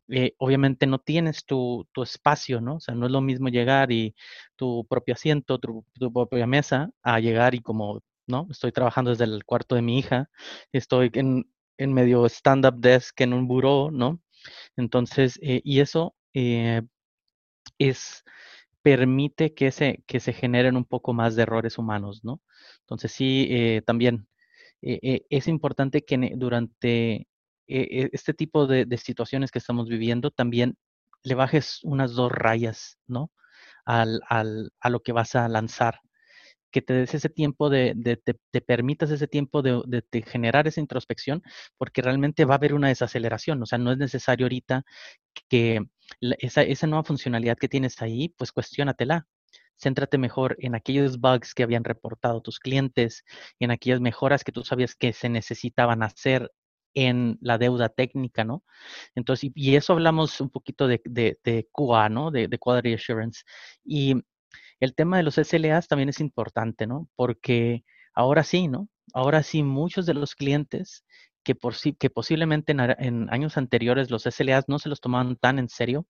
eh, 0.09 0.35
obviamente 0.39 0.87
no 0.87 0.99
tienes 0.99 1.45
tu, 1.47 1.87
espacio, 1.97 2.61
¿no? 2.61 2.77
O 2.77 2.81
sea, 2.81 2.95
no 2.95 3.07
es 3.07 3.13
lo 3.13 3.21
mismo 3.21 3.49
llegar 3.49 3.93
y 3.93 4.15
tu 4.57 4.87
propio 4.89 5.15
asiento, 5.15 5.59
tu, 5.59 5.85
propia 6.13 6.47
mesa, 6.47 6.91
a 7.03 7.21
llegar 7.21 7.55
y 7.55 7.61
como, 7.63 8.03
¿no? 8.27 8.49
Estoy 8.51 8.73
trabajando 8.73 9.11
desde 9.13 9.25
el 9.25 9.45
cuarto 9.45 9.75
de 9.77 9.83
mi 9.83 9.99
hija, 9.99 10.29
estoy 10.73 11.11
en, 11.15 11.47
en 11.83 11.93
medio 11.95 12.27
stand-up 12.27 12.77
desk 12.79 13.21
en 13.23 13.33
un 13.35 13.49
buró, 13.49 13.91
¿no? 13.93 14.21
Entonces, 14.77 15.39
eh, 15.43 15.61
y 15.65 15.81
eso 15.81 16.15
eh, 16.35 16.83
es 17.79 18.25
permite 18.83 19.55
que 19.55 19.71
se, 19.73 20.03
que 20.07 20.21
se 20.21 20.33
generen 20.33 20.77
un 20.77 20.85
poco 20.85 21.13
más 21.15 21.37
de 21.37 21.43
errores 21.45 21.79
humanos, 21.79 22.25
¿no? 22.25 22.41
Entonces 22.83 23.13
sí, 23.13 23.81
también 23.87 24.27
eh, 24.83 24.99
eh, 25.03 25.27
es 25.31 25.47
importante 25.49 26.05
que 26.05 26.33
durante 26.37 27.29
eh, 27.69 28.09
este 28.13 28.35
tipo 28.35 28.67
de, 28.67 28.87
situaciones 28.99 29.51
que 29.53 29.61
estamos 29.61 29.89
viviendo 29.89 30.31
también 30.33 30.77
le 31.23 31.37
bajes 31.37 31.79
unas 31.85 32.15
dos 32.15 32.33
rayas, 32.33 32.99
¿no? 33.07 33.31
Al, 33.85 34.21
a 34.29 34.91
lo 34.91 35.01
que 35.01 35.13
vas 35.13 35.37
a 35.37 35.49
lanzar. 35.49 36.01
Que 36.73 36.83
te 36.83 36.95
des 36.95 37.15
ese 37.15 37.29
tiempo 37.29 37.71
de, 37.71 37.95
te, 38.25 38.61
permitas 38.63 39.11
ese 39.11 39.29
tiempo 39.29 39.63
de, 39.63 40.03
generar 40.27 40.67
esa 40.67 40.81
introspección, 40.81 41.43
porque 41.79 42.03
realmente 42.03 42.45
va 42.45 42.55
a 42.55 42.59
haber 42.59 42.75
una 42.75 42.89
desaceleración. 42.89 43.63
O 43.63 43.67
sea, 43.67 43.79
no 43.79 43.93
es 43.93 43.99
necesario 43.99 44.47
ahorita 44.47 44.85
que 45.49 45.81
esa, 46.21 46.63
esa 46.63 46.87
nueva 46.87 47.05
funcionalidad 47.05 47.59
que 47.59 47.69
tienes 47.69 48.01
ahí, 48.03 48.31
pues 48.31 48.53
cuestiónatela 48.53 49.27
céntrate 49.77 50.19
mejor 50.19 50.57
en 50.61 50.75
aquellos 50.75 51.19
bugs 51.21 51.55
que 51.55 51.63
habían 51.65 51.85
reportado 51.85 52.41
tus 52.41 52.61
clientes, 52.61 53.25
en 53.59 53.71
aquellas 53.71 54.01
mejoras 54.01 54.45
que 54.45 54.53
tú 54.53 54.65
sabías 54.65 54.95
que 54.95 55.13
se 55.13 55.29
necesitaban 55.29 56.03
hacer 56.03 56.51
en 56.95 57.39
la 57.41 57.59
deuda 57.59 57.89
técnica, 57.89 58.45
¿no? 58.45 58.65
Entonces, 59.15 59.51
y, 59.55 59.77
eso 59.77 59.93
hablamos 59.95 60.41
un 60.41 60.51
poquito 60.51 60.87
de, 60.87 61.01
de, 61.05 61.69
QA, 61.73 62.09
¿no? 62.09 62.31
De, 62.31 62.49
Quality 62.59 62.95
Assurance. 62.95 63.45
Y 63.85 64.17
el 64.83 64.97
tema 64.97 65.17
de 65.17 65.23
los 65.23 65.37
SLAs 65.37 65.87
también 65.87 66.09
es 66.09 66.19
importante, 66.19 66.89
¿no? 66.89 67.09
Porque 67.15 67.85
ahora 68.15 68.43
sí, 68.43 68.67
¿no? 68.67 68.89
Ahora 69.15 69.45
sí, 69.45 69.63
muchos 69.63 70.07
de 70.07 70.15
los 70.15 70.35
clientes 70.35 71.05
que, 71.45 71.55
por, 71.55 71.75
que 71.77 72.11
posiblemente 72.11 72.73
en, 72.73 73.31
años 73.33 73.57
anteriores 73.57 74.11
los 74.11 74.25
SLAs 74.25 74.65
no 74.67 74.81
se 74.81 74.89
los 74.89 75.01
tomaban 75.01 75.37
tan 75.37 75.61
en 75.61 75.69
serio, 75.69 76.05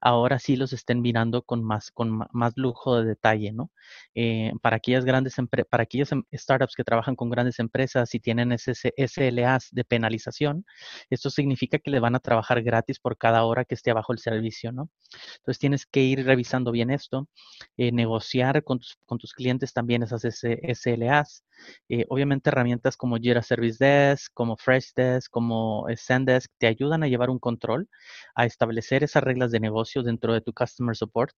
ahora 0.00 0.38
sí 0.38 0.56
los 0.56 0.72
estén 0.72 1.00
mirando 1.00 1.42
con 1.42 1.62
más, 1.62 1.90
con 1.90 2.26
más 2.32 2.52
lujo 2.56 2.96
de 2.96 3.04
detalle, 3.06 3.52
¿no? 3.52 3.70
Eh, 4.14 4.52
para 4.62 4.76
aquellas 4.76 5.04
grandes 5.04 5.36
para 5.70 5.82
aquellas 5.82 6.12
em, 6.12 6.24
startups 6.32 6.74
que 6.74 6.84
trabajan 6.84 7.16
con 7.16 7.30
grandes 7.30 7.58
empresas 7.58 8.14
y 8.14 8.20
tienen 8.20 8.52
SLAs 8.52 9.68
de 9.70 9.84
penalización, 9.84 10.64
esto 11.10 11.30
significa 11.30 11.78
que 11.78 11.90
le 11.90 12.00
van 12.00 12.14
a 12.14 12.20
trabajar 12.20 12.62
gratis 12.62 12.98
por 12.98 13.16
cada 13.16 13.44
hora 13.44 13.64
que 13.64 13.74
esté 13.74 13.90
abajo 13.90 14.12
el 14.12 14.18
servicio, 14.18 14.72
¿no? 14.72 14.90
Entonces 15.36 15.58
tienes 15.58 15.86
que 15.86 16.00
ir 16.02 16.24
revisando 16.24 16.72
bien 16.72 16.90
esto, 16.90 17.28
eh, 17.76 17.92
negociar 17.92 18.64
con 18.64 18.78
tus, 18.78 18.98
con 19.06 19.18
tus 19.18 19.32
clientes 19.32 19.72
también 19.72 20.02
esas 20.02 20.24
SLAs. 20.24 21.44
Eh, 21.88 22.06
obviamente 22.08 22.50
herramientas 22.50 22.96
como 22.96 23.16
Jira 23.18 23.42
Service 23.42 23.84
Desk, 23.84 24.32
como 24.34 24.56
Freshdesk, 24.56 25.30
como 25.30 25.86
Zendesk 25.96 26.50
te 26.58 26.66
ayudan 26.66 27.02
a 27.04 27.08
llevar 27.08 27.30
un 27.30 27.38
control, 27.38 27.88
a 28.34 28.46
establecer 28.46 29.04
esas 29.04 29.22
reglas 29.22 29.51
de 29.52 29.60
negocio 29.60 30.02
dentro 30.02 30.34
de 30.34 30.40
tu 30.40 30.52
customer 30.52 30.96
support, 30.96 31.36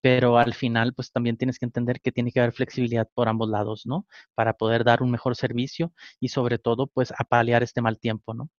pero 0.00 0.38
al 0.38 0.54
final 0.54 0.92
pues 0.94 1.12
también 1.12 1.36
tienes 1.36 1.58
que 1.60 1.66
entender 1.66 2.00
que 2.00 2.10
tiene 2.10 2.32
que 2.32 2.40
haber 2.40 2.52
flexibilidad 2.52 3.08
por 3.14 3.28
ambos 3.28 3.48
lados, 3.48 3.86
¿no? 3.86 4.06
Para 4.34 4.54
poder 4.54 4.82
dar 4.82 5.02
un 5.02 5.12
mejor 5.12 5.36
servicio 5.36 5.92
y 6.18 6.28
sobre 6.28 6.58
todo 6.58 6.88
pues 6.88 7.12
apalear 7.16 7.62
este 7.62 7.80
mal 7.80 8.00
tiempo, 8.00 8.34
¿no? 8.34 8.50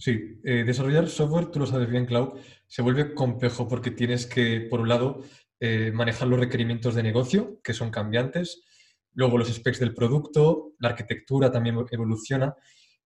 Sí, 0.00 0.40
eh, 0.44 0.64
desarrollar 0.64 1.08
software, 1.08 1.46
tú 1.46 1.60
lo 1.60 1.66
sabes 1.66 1.90
bien, 1.90 2.06
Cloud, 2.06 2.38
se 2.66 2.80
vuelve 2.80 3.14
complejo 3.14 3.68
porque 3.68 3.90
tienes 3.90 4.26
que, 4.26 4.66
por 4.70 4.80
un 4.80 4.88
lado, 4.88 5.22
eh, 5.60 5.92
manejar 5.92 6.26
los 6.26 6.40
requerimientos 6.40 6.94
de 6.94 7.02
negocio, 7.02 7.60
que 7.62 7.74
son 7.74 7.90
cambiantes, 7.90 8.64
luego 9.12 9.36
los 9.36 9.52
specs 9.52 9.78
del 9.78 9.92
producto, 9.92 10.72
la 10.78 10.88
arquitectura 10.88 11.52
también 11.52 11.76
evoluciona. 11.90 12.54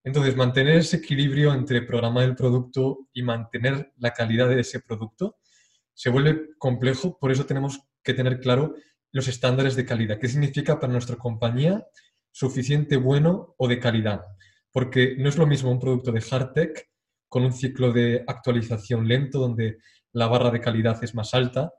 Entonces, 0.04 0.36
mantener 0.36 0.76
ese 0.76 0.98
equilibrio 0.98 1.54
entre 1.54 1.80
programar 1.82 2.24
el 2.24 2.36
producto 2.36 3.08
y 3.14 3.22
mantener 3.22 3.92
la 3.96 4.12
calidad 4.12 4.48
de 4.50 4.60
ese 4.60 4.80
producto 4.80 5.38
se 5.94 6.10
vuelve 6.10 6.50
complejo, 6.58 7.18
por 7.18 7.32
eso 7.32 7.46
tenemos 7.46 7.80
que 8.02 8.12
tener 8.12 8.38
claro 8.40 8.74
los 9.12 9.28
estándares 9.28 9.76
de 9.76 9.86
calidad. 9.86 10.18
¿Qué 10.18 10.28
significa 10.28 10.78
para 10.78 10.92
nuestra 10.92 11.16
compañía 11.16 11.86
suficiente 12.30 12.96
bueno 12.96 13.54
o 13.56 13.66
de 13.66 13.80
calidad? 13.80 14.22
Porque 14.70 15.16
no 15.18 15.28
es 15.28 15.38
lo 15.38 15.46
mismo 15.46 15.70
un 15.70 15.80
producto 15.80 16.12
de 16.12 16.22
hard 16.30 16.52
tech 16.52 16.90
con 17.28 17.44
un 17.44 17.52
ciclo 17.52 17.92
de 17.92 18.24
actualización 18.26 19.08
lento 19.08 19.38
donde 19.38 19.78
la 20.12 20.26
barra 20.26 20.50
de 20.50 20.60
calidad 20.60 21.02
es 21.02 21.14
más 21.14 21.32
alta 21.32 21.72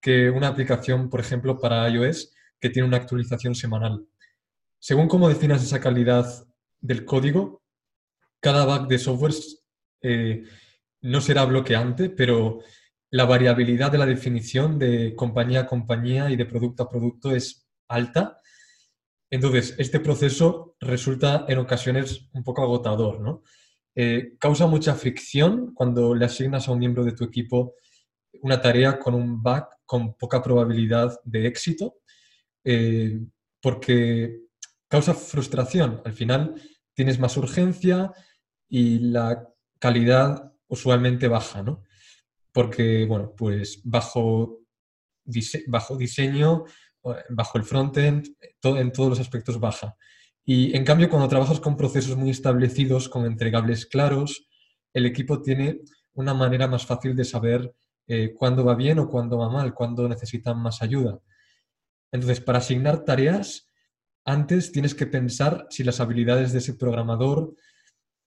que 0.00 0.30
una 0.30 0.48
aplicación, 0.48 1.08
por 1.08 1.20
ejemplo, 1.20 1.58
para 1.58 1.88
iOS 1.88 2.32
que 2.60 2.70
tiene 2.70 2.88
una 2.88 2.98
actualización 2.98 3.54
semanal. 3.54 4.06
Según 4.78 5.08
cómo 5.08 5.28
definas 5.28 5.62
esa 5.62 5.80
calidad 5.80 6.26
del 6.80 7.04
código, 7.04 7.59
cada 8.40 8.64
bug 8.64 8.88
de 8.88 8.98
software 8.98 9.34
eh, 10.02 10.44
no 11.02 11.20
será 11.20 11.44
bloqueante, 11.44 12.10
pero 12.10 12.60
la 13.10 13.24
variabilidad 13.24 13.90
de 13.90 13.98
la 13.98 14.06
definición 14.06 14.78
de 14.78 15.14
compañía 15.14 15.60
a 15.60 15.66
compañía 15.66 16.30
y 16.30 16.36
de 16.36 16.46
producto 16.46 16.82
a 16.82 16.88
producto 16.88 17.34
es 17.34 17.66
alta. 17.88 18.40
Entonces, 19.30 19.74
este 19.78 20.00
proceso 20.00 20.76
resulta 20.80 21.44
en 21.48 21.58
ocasiones 21.58 22.28
un 22.32 22.42
poco 22.42 22.62
agotador, 22.62 23.20
¿no? 23.20 23.42
Eh, 23.94 24.36
causa 24.38 24.66
mucha 24.66 24.94
fricción 24.94 25.74
cuando 25.74 26.14
le 26.14 26.24
asignas 26.24 26.68
a 26.68 26.72
un 26.72 26.78
miembro 26.78 27.04
de 27.04 27.12
tu 27.12 27.24
equipo 27.24 27.74
una 28.42 28.60
tarea 28.60 28.98
con 28.98 29.14
un 29.14 29.42
bug 29.42 29.64
con 29.84 30.14
poca 30.14 30.42
probabilidad 30.42 31.18
de 31.24 31.46
éxito, 31.46 31.96
eh, 32.64 33.20
porque 33.60 34.42
causa 34.88 35.14
frustración. 35.14 36.00
Al 36.04 36.12
final 36.12 36.54
tienes 36.94 37.18
más 37.18 37.36
urgencia 37.36 38.12
y 38.70 39.00
la 39.00 39.46
calidad 39.78 40.54
usualmente 40.68 41.28
baja, 41.28 41.62
¿no? 41.62 41.84
porque, 42.52 43.04
bueno, 43.06 43.34
pues 43.36 43.80
bajo, 43.84 44.60
bajo 45.68 45.96
diseño, 45.96 46.64
bajo 47.30 47.58
el 47.58 47.64
frontend, 47.64 48.26
en 48.62 48.92
todos 48.92 49.10
los 49.10 49.20
aspectos 49.20 49.60
baja. 49.60 49.96
Y 50.44 50.76
en 50.76 50.84
cambio, 50.84 51.08
cuando 51.08 51.28
trabajas 51.28 51.60
con 51.60 51.76
procesos 51.76 52.16
muy 52.16 52.30
establecidos, 52.30 53.08
con 53.08 53.24
entregables 53.24 53.86
claros, 53.86 54.48
el 54.92 55.06
equipo 55.06 55.42
tiene 55.42 55.80
una 56.14 56.34
manera 56.34 56.66
más 56.66 56.84
fácil 56.84 57.14
de 57.14 57.24
saber 57.24 57.72
eh, 58.08 58.34
cuándo 58.34 58.64
va 58.64 58.74
bien 58.74 58.98
o 58.98 59.08
cuándo 59.08 59.38
va 59.38 59.48
mal, 59.48 59.72
cuándo 59.72 60.08
necesitan 60.08 60.58
más 60.60 60.82
ayuda. 60.82 61.20
Entonces, 62.10 62.40
para 62.40 62.58
asignar 62.58 63.04
tareas, 63.04 63.70
antes 64.24 64.72
tienes 64.72 64.94
que 64.94 65.06
pensar 65.06 65.66
si 65.70 65.84
las 65.84 66.00
habilidades 66.00 66.52
de 66.52 66.58
ese 66.58 66.74
programador 66.74 67.54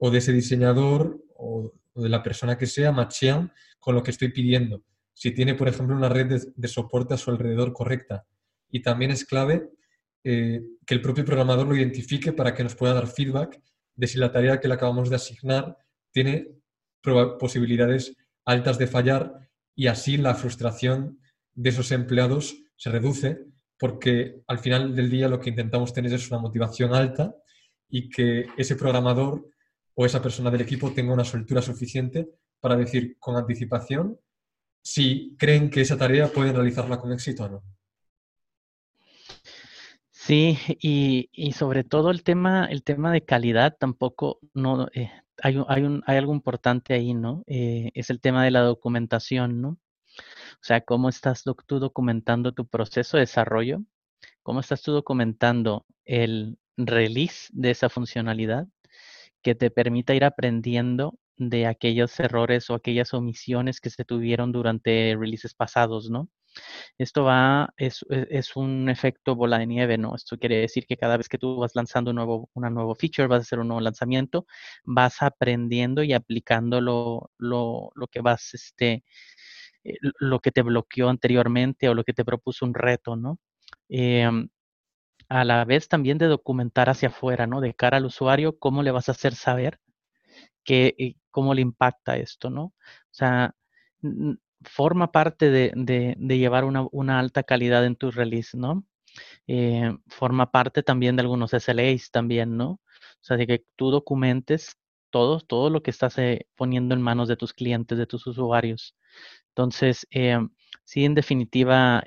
o 0.06 0.12
de 0.12 0.18
ese 0.18 0.34
diseñador 0.34 1.18
o 1.38 1.72
de 1.96 2.10
la 2.10 2.22
persona 2.22 2.58
que 2.58 2.66
sea 2.66 2.92
machean 2.92 3.54
con 3.80 3.96
lo 3.96 4.04
que 4.04 4.12
estoy 4.12 4.34
pidiendo. 4.34 4.84
Si 5.14 5.32
tiene, 5.32 5.56
por 5.56 5.70
ejemplo, 5.70 5.96
una 5.96 6.10
red 6.10 6.42
de, 6.54 6.68
soporte 6.68 7.14
a 7.14 7.18
su 7.18 7.32
alrededor 7.32 7.72
correcta. 7.72 8.26
Y 8.70 8.82
también 8.82 9.12
es 9.12 9.24
clave 9.24 9.70
eh, 10.26 10.62
que 10.86 10.94
el 10.94 11.02
propio 11.02 11.24
programador 11.24 11.68
lo 11.68 11.76
identifique 11.78 12.34
para 12.34 12.54
que 12.54 12.64
nos 12.64 12.76
pueda 12.76 12.94
dar 12.94 13.08
feedback 13.08 13.62
de 13.96 14.08
si 14.08 14.18
la 14.18 14.30
tarea 14.30 14.60
que 14.60 14.68
le 14.68 14.74
acabamos 14.74 15.10
de 15.10 15.16
asignar 15.16 15.78
tiene 16.12 16.50
posibilidades 17.40 18.14
altas 18.44 18.78
de 18.78 18.88
fallar 18.88 19.50
y 19.74 19.88
así 19.88 20.18
la 20.18 20.36
frustración 20.36 21.18
de 21.54 21.70
esos 21.70 21.94
empleados 21.94 22.58
se 22.76 22.90
reduce 22.90 23.46
porque 23.80 24.42
al 24.48 24.60
final 24.60 24.98
del 24.98 25.10
día 25.10 25.30
lo 25.30 25.40
que 25.40 25.50
intentamos 25.50 25.94
tener 25.94 26.12
es 26.12 26.30
una 26.30 26.42
motivación 26.42 26.94
alta 26.94 27.34
y 27.88 28.10
que 28.10 28.48
ese 28.58 28.76
programador 28.76 29.53
o 29.96 30.06
esa 30.06 30.22
persona 30.22 30.50
del 30.52 30.62
equipo 30.62 30.92
tenga 30.92 31.14
una 31.14 31.24
soltura 31.24 31.62
suficiente 31.62 32.30
para 32.60 32.76
decir 32.76 33.18
con 33.20 33.36
anticipación 33.36 34.18
si 34.82 35.36
creen 35.38 35.70
que 35.70 35.82
esa 35.82 35.98
tarea 35.98 36.28
pueden 36.28 36.56
realizarla 36.56 37.00
con 37.00 37.12
éxito 37.14 37.46
o 37.46 37.50
no. 37.50 37.64
Sí, 40.12 40.58
y, 40.80 41.52
sobre 41.52 41.84
todo 41.84 42.10
el 42.10 42.24
tema, 42.24 42.66
el 42.66 42.84
tema 42.84 43.12
de 43.12 43.26
calidad 43.26 43.76
tampoco, 43.78 44.40
no, 44.54 44.88
eh, 44.94 45.12
hay, 45.42 45.62
hay, 45.68 45.84
un, 45.84 46.02
hay, 46.06 46.18
algo 46.18 46.34
importante 46.34 46.94
ahí, 46.94 47.14
¿no? 47.14 47.44
Eh, 47.46 47.92
es 47.94 48.10
el 48.10 48.22
tema 48.22 48.46
de 48.46 48.52
la 48.52 48.62
documentación, 48.62 49.60
¿no? 49.62 49.70
O 49.70 50.64
sea, 50.66 50.80
cómo 50.82 51.10
estás 51.10 51.44
tú 51.66 51.80
documentando 51.80 52.54
tu 52.54 52.66
proceso 52.68 53.18
de 53.18 53.24
desarrollo, 53.24 53.82
cómo 54.44 54.62
estás 54.62 54.82
tú 54.82 54.94
documentando 54.94 55.86
el 56.06 56.58
release 56.78 57.50
de 57.52 57.72
esa 57.72 57.90
funcionalidad 57.90 58.68
que 59.44 59.56
te 59.56 59.72
permita 59.72 60.16
ir 60.16 60.24
aprendiendo 60.26 61.16
de 61.38 61.68
aquellos 61.68 62.20
errores 62.20 62.70
o 62.70 62.76
aquellas 62.76 63.14
omisiones 63.14 63.82
que 63.82 63.90
se 63.90 64.06
tuvieron 64.06 64.52
durante 64.52 65.16
releases 65.20 65.54
pasados, 65.54 66.10
¿no? 66.10 66.30
Esto 66.98 67.24
va, 67.24 67.74
es, 67.78 68.06
e, 68.10 68.28
es, 68.30 68.56
un 68.56 68.90
efecto 68.90 69.36
bola 69.36 69.58
de 69.60 69.68
nieve, 69.68 69.98
¿no? 69.98 70.16
Esto 70.16 70.38
quiere 70.38 70.58
decir 70.58 70.86
que 70.88 70.98
cada 70.98 71.18
vez 71.18 71.28
que 71.30 71.38
tú 71.40 71.58
vas 71.58 71.76
lanzando 71.76 72.12
un 72.12 72.18
nuevo, 72.18 72.50
una 72.54 72.70
nuevo 72.70 72.96
feature, 72.96 73.28
vas 73.28 73.40
a 73.40 73.42
hacer 73.42 73.60
un 73.60 73.70
nuevo 73.70 73.82
lanzamiento, 73.82 74.46
vas 74.84 75.22
aprendiendo 75.22 76.04
y 76.04 76.14
aplicando 76.14 76.82
lo, 76.82 77.32
lo, 77.40 77.90
lo 77.96 78.08
que 78.08 78.22
vas, 78.22 78.54
este, 78.54 79.04
eh, 79.84 79.98
lo 80.20 80.40
que 80.40 80.52
te 80.52 80.62
bloqueó 80.62 81.10
anteriormente 81.10 81.90
o 81.90 81.94
lo 81.96 82.04
que 82.04 82.14
te 82.14 82.26
propuso 82.26 82.66
un 82.66 82.74
reto, 82.74 83.16
¿no? 83.16 83.40
Em, 83.90 84.48
a 85.34 85.44
la 85.46 85.66
vez 85.66 85.88
también 85.90 86.20
de 86.20 86.28
documentar 86.28 86.90
hacia 86.90 87.10
afuera, 87.10 87.48
¿no? 87.48 87.60
De 87.60 87.74
cara 87.74 87.98
al 87.98 88.06
usuario, 88.06 88.60
cómo 88.60 88.84
le 88.84 88.92
vas 88.92 89.10
a 89.10 89.14
hacer 89.14 89.34
saber 89.34 89.80
que, 90.64 90.96
eh, 91.00 91.16
cómo 91.32 91.56
le 91.56 91.62
impacta 91.62 92.18
esto, 92.18 92.52
¿no? 92.52 92.66
O 92.66 92.74
sea, 93.12 93.56
forma 94.64 95.12
parte 95.12 95.50
de, 95.50 96.16
llevar 96.20 96.66
una, 96.66 97.20
alta 97.20 97.44
calidad 97.44 97.86
en 97.86 97.96
tu 97.96 98.12
release, 98.12 98.56
¿no? 98.56 98.86
Eh, 99.48 99.98
forma 100.08 100.52
parte 100.52 100.84
también 100.84 101.16
de 101.16 101.22
algunos 101.24 101.54
SLAs 101.54 102.12
también, 102.12 102.56
¿no? 102.58 102.72
O 102.74 102.80
sea, 103.22 103.38
de 103.38 103.48
que 103.48 103.66
tú 103.76 103.90
documentes 103.92 104.78
todo, 105.10 105.40
todo 105.40 105.72
lo 105.72 105.82
que 105.84 105.92
estás 105.92 106.18
eh, 106.20 106.48
poniendo 106.56 106.94
en 106.96 107.02
manos 107.02 107.28
de 107.28 107.38
tus 107.38 107.54
clientes, 107.54 107.98
de 107.98 108.08
tus 108.08 108.28
usuarios. 108.28 108.96
Entonces, 109.50 110.08
sí, 110.86 111.06
en 111.06 111.16
definitiva, 111.16 112.04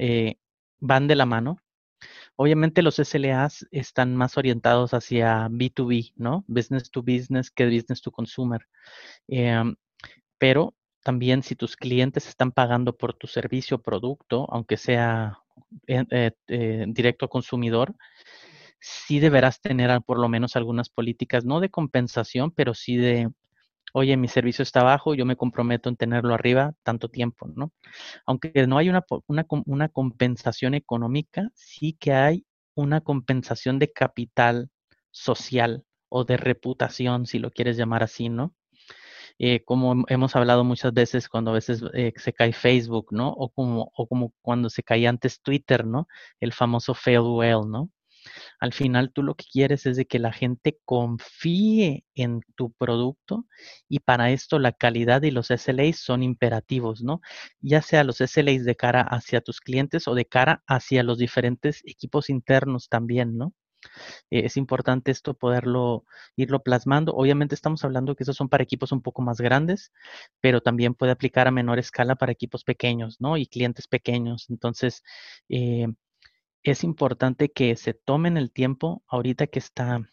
van 0.81 1.09
de 1.09 1.17
la 1.17 1.27
mano. 1.27 1.59
Obviamente 2.37 2.83
los 2.83 2.97
SLAs 2.97 3.67
están 3.71 4.15
más 4.17 4.37
orientados 4.37 4.93
hacia 4.95 5.49
B2B, 5.49 6.13
¿no? 6.17 6.45
Business 6.47 6.91
to 6.91 7.03
business 7.03 7.51
que 7.51 7.67
business 7.67 8.03
to 8.03 8.11
consumer. 8.11 8.67
Em, 9.29 9.77
pero 10.39 10.75
también 11.03 11.43
si 11.43 11.57
tus 11.57 11.77
clientes 11.77 12.29
están 12.29 12.53
pagando 12.53 12.97
por 12.97 13.15
tu 13.15 13.27
servicio 13.27 13.77
o 13.77 13.83
producto, 13.83 14.47
aunque 14.51 14.77
sea 14.77 15.39
eh, 15.87 16.33
eh, 16.49 16.85
directo 16.89 17.27
a 17.27 17.29
consumidor, 17.29 17.95
sí 18.81 19.21
deberás 19.21 19.61
tener 19.61 20.01
por 20.03 20.19
lo 20.19 20.29
menos 20.29 20.57
algunas 20.57 20.89
políticas, 20.89 21.45
no 21.45 21.61
de 21.61 21.71
compensación, 21.71 22.51
pero 22.51 22.75
sí 22.75 22.97
de 22.97 23.31
oye, 23.93 24.17
mi 24.17 24.29
servicio 24.29 24.63
está 24.63 24.83
bajo, 24.83 25.15
yo 25.15 25.25
me 25.27 25.37
comprometo 25.37 25.89
en 25.89 25.97
tenerlo 25.97 26.35
arriba 26.35 26.75
tanto 26.83 27.09
tiempo, 27.09 27.49
¿no? 27.55 27.73
Aunque 28.27 28.67
no 28.67 28.79
hay 28.79 28.89
una, 28.89 29.05
una, 29.27 29.89
compensación 29.89 30.75
económica, 30.75 31.51
sí 31.55 31.97
que 31.99 32.13
hay 32.13 32.47
una 32.75 33.01
compensación 33.01 33.79
de 33.79 33.93
capital 33.93 34.71
social 35.11 35.85
o 36.09 36.25
de 36.25 36.37
reputación, 36.37 37.27
si 37.27 37.39
lo 37.39 37.51
quieres 37.51 37.77
llamar 37.77 38.03
así, 38.03 38.29
¿no? 38.29 38.55
eh, 39.39 39.63
como 39.65 40.05
hemos 40.09 40.35
hablado 40.37 40.65
muchas 40.65 40.93
veces 40.93 41.29
cuando 41.29 41.51
a 41.51 41.55
veces 41.55 41.83
eh, 41.95 42.13
se 42.17 42.33
cae 42.33 42.53
Facebook, 42.53 43.09
¿no? 43.11 43.31
O 43.31 43.51
como, 43.51 43.93
o 43.95 44.07
como 44.07 44.33
cuando 44.41 44.71
se 44.71 44.83
caía 44.83 45.11
antes 45.11 45.43
Twitter, 45.43 45.87
¿no? 45.87 46.09
El 46.41 46.53
famoso 46.53 46.95
fail 46.95 47.21
well, 47.21 47.69
¿no? 47.69 47.91
Al 48.61 48.73
final 48.73 49.13
tú 49.13 49.23
lo 49.23 49.35
que 49.35 49.45
quieres 49.51 49.87
es 49.87 49.97
de 49.97 50.07
que 50.07 50.19
la 50.19 50.33
gente 50.33 50.79
confíe 50.85 52.05
en 52.15 52.41
tu 52.57 52.73
producto 52.73 53.47
y 53.89 54.01
para 54.01 54.31
esto 54.31 54.59
la 54.59 54.73
calidad 54.73 55.23
y 55.23 55.31
los 55.31 55.51
SLAs 55.51 55.97
son 55.99 56.23
imperativos, 56.23 57.03
¿no? 57.03 57.21
Ya 57.61 57.83
sea 57.83 58.05
los 58.05 58.21
SLAs 58.21 58.65
de 58.65 58.77
cara 58.77 59.03
hacia 59.03 59.41
tus 59.41 59.61
clientes 59.61 60.09
o 60.09 60.15
de 60.15 60.27
cara 60.27 60.63
hacia 60.67 61.03
los 61.03 61.19
diferentes 61.19 61.83
equipos 61.87 62.31
internos 62.31 62.89
también, 62.89 63.37
¿no? 63.37 63.53
Eh, 64.31 64.43
es 64.47 64.57
importante 64.57 65.11
esto 65.11 65.35
poderlo 65.35 66.05
irlo 66.37 66.63
plasmando. 66.63 67.13
Obviamente 67.15 67.55
estamos 67.55 67.85
hablando 67.85 68.15
que 68.17 68.25
esos 68.25 68.37
son 68.37 68.49
para 68.49 68.63
equipos 68.65 68.93
un 68.93 69.03
poco 69.03 69.23
más 69.23 69.41
grandes, 69.41 69.93
pero 70.41 70.61
también 70.61 70.95
puede 70.95 71.13
aplicar 71.13 71.49
a 71.49 71.51
menor 71.51 71.79
escala 71.79 72.17
para 72.17 72.33
equipos 72.33 72.65
pequeños, 72.65 73.17
¿no? 73.21 73.37
Y 73.37 73.47
clientes 73.47 73.87
pequeños. 73.89 74.47
Entonces, 74.51 75.03
eh, 75.49 75.89
es 76.71 76.85
importante 76.85 77.51
que 77.51 77.77
se 77.77 77.95
tomen 77.95 78.37
el 78.37 78.51
tiempo 78.51 79.03
ahorita 79.07 79.47
que 79.47 79.59
está 79.59 80.11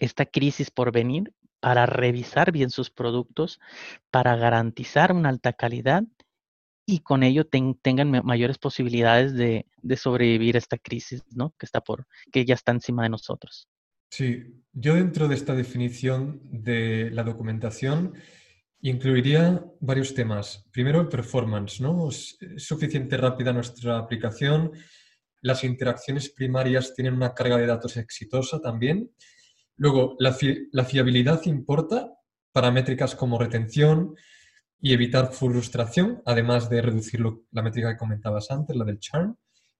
esta 0.00 0.26
crisis 0.26 0.70
por 0.70 0.92
venir 0.92 1.32
para 1.60 1.86
revisar 1.86 2.52
bien 2.52 2.70
sus 2.70 2.90
productos, 2.90 3.58
para 4.10 4.36
garantizar 4.36 5.12
una 5.12 5.30
alta 5.30 5.52
calidad 5.52 6.04
y 6.86 7.00
con 7.00 7.22
ello 7.22 7.46
tengan 7.46 8.24
mayores 8.24 8.58
posibilidades 8.58 9.34
de, 9.34 9.66
sobrevivir 9.96 10.54
a 10.54 10.58
esta 10.58 10.78
crisis, 10.78 11.24
¿no? 11.34 11.54
Que 11.58 11.66
está 11.66 11.80
por, 11.80 12.06
que 12.30 12.44
ya 12.44 12.54
está 12.54 12.70
encima 12.70 13.02
de 13.02 13.08
nosotros. 13.08 13.68
Sí, 14.10 14.62
yo 14.72 14.94
dentro 14.94 15.26
de 15.26 15.34
esta 15.34 15.54
definición 15.54 16.40
de 16.44 17.10
la 17.10 17.24
documentación 17.24 18.14
incluiría 18.80 19.64
varios 19.80 20.14
temas. 20.14 20.64
Primero, 20.70 21.00
el 21.00 21.08
performance, 21.08 21.80
¿no? 21.80 22.08
¿Es 22.08 22.38
suficiente 22.58 23.16
rápida 23.16 23.52
nuestra 23.52 23.98
aplicación? 23.98 24.70
¿Las 25.42 25.64
interacciones 25.64 26.30
primarias 26.30 26.94
tienen 26.94 27.14
una 27.14 27.34
carga 27.34 27.56
de 27.56 27.66
datos 27.66 27.96
exitosa 27.96 28.60
también? 28.60 29.10
Luego, 29.76 30.16
la, 30.18 30.32
fiabilidad 30.32 31.44
importa 31.44 32.12
para 32.52 32.70
métricas 32.70 33.14
como 33.14 33.38
retención, 33.38 34.14
y 34.80 34.92
evitar 34.92 35.32
frustración, 35.32 36.22
además 36.24 36.68
de 36.68 36.82
reducir 36.82 37.20
la 37.50 37.62
métrica 37.62 37.92
que 37.92 37.98
comentabas 37.98 38.50
antes, 38.50 38.76
la 38.76 38.84
del 38.84 38.98
churn. 38.98 39.36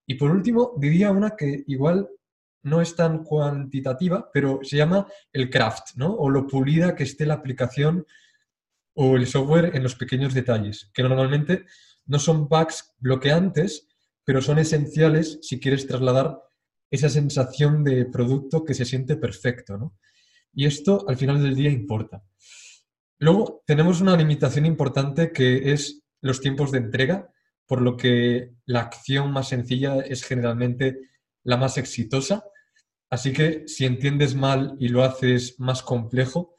Y 0.06 0.14
por 0.14 0.30
último, 0.30 0.72
diría 0.78 1.10
una 1.10 1.36
que 1.36 1.64
igual 1.66 2.08
no 2.62 2.80
es 2.80 2.96
tan 2.96 3.22
cuantitativa, 3.22 4.28
pero 4.32 4.60
se 4.62 4.76
llama 4.76 5.06
el 5.32 5.50
craft, 5.50 5.96
¿no? 5.96 6.12
O 6.14 6.30
lo 6.30 6.46
pulida 6.46 6.94
que 6.94 7.04
esté 7.04 7.26
la 7.26 7.34
aplicación 7.34 8.06
o 8.94 9.16
el 9.16 9.26
software 9.26 9.76
en 9.76 9.82
los 9.82 9.94
pequeños 9.94 10.34
detalles, 10.34 10.90
que 10.92 11.02
normalmente 11.02 11.66
no 12.06 12.18
son 12.18 12.48
bugs 12.48 12.94
bloqueantes, 12.98 13.86
pero 14.26 14.42
son 14.42 14.58
esenciales 14.58 15.38
si 15.40 15.60
quieres 15.60 15.86
trasladar 15.86 16.40
esa 16.90 17.08
sensación 17.08 17.84
de 17.84 18.06
producto 18.06 18.64
que 18.64 18.74
se 18.74 18.84
siente 18.84 19.16
perfecto, 19.16 19.78
¿no? 19.78 19.94
Y 20.52 20.66
esto 20.66 21.08
al 21.08 21.16
final 21.16 21.40
del 21.42 21.54
día 21.54 21.70
importa. 21.70 22.24
Luego 23.18 23.62
tenemos 23.66 24.00
una 24.00 24.16
limitación 24.16 24.66
importante 24.66 25.30
que 25.30 25.72
es 25.72 26.02
los 26.20 26.40
tiempos 26.40 26.72
de 26.72 26.78
entrega, 26.78 27.30
por 27.66 27.80
lo 27.80 27.96
que 27.96 28.52
la 28.66 28.80
acción 28.80 29.32
más 29.32 29.48
sencilla 29.48 30.00
es 30.00 30.24
generalmente 30.24 30.98
la 31.44 31.56
más 31.56 31.78
exitosa. 31.78 32.44
Así 33.08 33.32
que 33.32 33.62
si 33.68 33.84
entiendes 33.84 34.34
mal 34.34 34.74
y 34.80 34.88
lo 34.88 35.04
haces 35.04 35.54
más 35.60 35.82
complejo, 35.82 36.56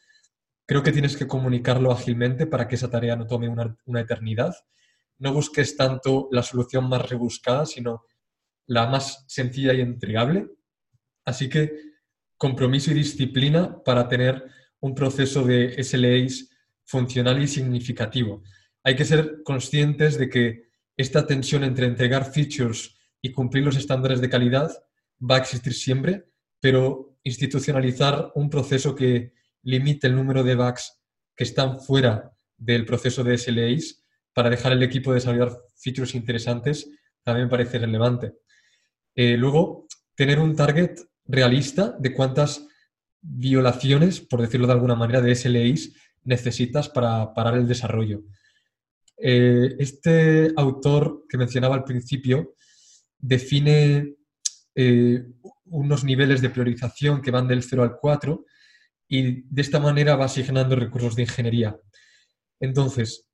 creo 0.66 0.84
que 0.84 0.94
tienes 0.94 1.18
que 1.18 1.28
comunicarlo 1.28 1.92
ágilmente 1.92 2.48
para 2.48 2.70
que 2.70 2.76
esa 2.76 2.90
tarea 2.90 3.18
no 3.18 3.28
tome 3.28 3.50
una, 3.50 3.76
una 3.86 4.02
eternidad. 4.02 4.56
No 5.20 5.34
busques 5.34 5.76
tanto 5.76 6.28
la 6.32 6.44
solución 6.44 6.88
más 6.88 7.10
rebuscada, 7.10 7.66
sino 7.66 8.06
la 8.68 8.88
más 8.88 9.26
sencilla 9.28 9.74
y 9.74 9.82
entregable. 9.82 10.48
Así 11.26 11.50
que 11.50 11.72
compromiso 12.38 12.92
y 12.92 12.96
disciplina 12.96 13.84
para 13.84 14.08
tener 14.08 14.46
un 14.80 14.94
proceso 14.94 15.44
de 15.44 15.82
SLAs 15.84 16.50
funcional 16.86 17.42
y 17.42 17.48
significativo. 17.48 18.44
Hay 18.84 18.96
que 18.96 19.06
ser 19.06 19.42
conscientes 19.44 20.18
de 20.18 20.30
que 20.30 20.68
esta 20.96 21.26
tensión 21.26 21.64
entre 21.64 21.88
entregar 21.88 22.32
features 22.32 22.96
y 23.22 23.32
cumplir 23.32 23.66
los 23.66 23.76
estándares 23.76 24.22
de 24.22 24.30
calidad 24.30 24.72
va 25.20 25.36
a 25.36 25.40
existir 25.40 25.74
siempre, 25.74 26.30
pero 26.60 27.18
institucionalizar 27.24 28.32
un 28.36 28.50
proceso 28.50 28.96
que 28.96 29.34
limite 29.64 30.08
el 30.08 30.16
número 30.16 30.44
de 30.44 30.56
bugs 30.56 31.02
que 31.36 31.44
están 31.44 31.80
fuera 31.80 32.32
del 32.58 32.86
proceso 32.86 33.24
de 33.24 33.38
SLAs 33.38 34.04
para 34.38 34.52
dejar 34.52 34.72
el 34.72 34.84
equipo 34.84 35.16
desarrollar 35.16 35.58
features 35.78 36.14
interesantes 36.14 36.88
también 37.24 37.50
parece 37.50 37.80
relevante. 37.80 38.34
Eh, 39.16 39.36
luego, 39.36 39.88
tener 40.14 40.38
un 40.38 40.56
target 40.56 40.92
realista 41.26 41.96
de 41.98 42.14
cuántas 42.14 42.68
violaciones, 43.20 44.22
por 44.22 44.40
decirlo 44.40 44.68
de 44.68 44.74
alguna 44.74 44.94
manera, 44.94 45.22
de 45.22 45.34
SLAs 45.34 45.90
necesitas 46.24 46.88
para 46.88 47.34
parar 47.34 47.56
el 47.56 47.68
desarrollo. 47.68 48.26
Eh, 49.18 49.76
este 49.80 50.54
autor 50.56 51.26
que 51.28 51.40
mencionaba 51.40 51.74
al 51.74 51.84
principio 51.84 52.54
define 53.18 54.18
eh, 54.76 55.26
unos 55.66 56.04
niveles 56.04 56.42
de 56.42 56.52
priorización 56.52 57.24
que 57.24 57.32
van 57.32 57.48
del 57.48 57.64
0 57.64 57.82
al 57.82 57.98
4 58.00 58.46
y 59.08 59.42
de 59.50 59.62
esta 59.64 59.80
manera 59.80 60.16
va 60.16 60.26
asignando 60.26 60.76
recursos 60.76 61.16
de 61.16 61.24
ingeniería. 61.24 61.76
Entonces, 62.60 63.27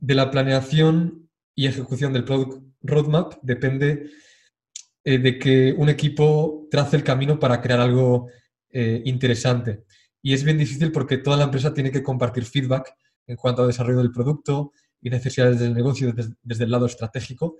de 0.00 0.14
la 0.14 0.30
planeación 0.30 1.28
y 1.54 1.66
ejecución 1.66 2.12
del 2.12 2.24
Product 2.24 2.62
Roadmap 2.82 3.34
depende 3.42 4.10
eh, 5.04 5.18
de 5.18 5.38
que 5.38 5.74
un 5.76 5.88
equipo 5.88 6.66
trace 6.70 6.96
el 6.96 7.04
camino 7.04 7.38
para 7.38 7.60
crear 7.60 7.80
algo 7.80 8.28
interesante. 8.72 9.82
Y 10.22 10.32
es 10.32 10.44
bien 10.44 10.56
difícil 10.56 10.92
porque 10.92 11.18
toda 11.18 11.36
la 11.36 11.42
empresa 11.42 11.74
tiene 11.74 11.90
que 11.90 12.04
compartir 12.04 12.44
feedback 12.44 12.94
en 13.26 13.36
cuanto 13.36 13.62
al 13.62 13.68
desarrollo 13.68 13.98
del 13.98 14.12
producto 14.12 14.72
y 15.00 15.10
necesidades 15.10 15.60
del 15.60 15.74
negocio 15.74 16.12
desde, 16.12 16.64
el 16.64 16.70
lado 16.70 16.86
estratégico, 16.86 17.56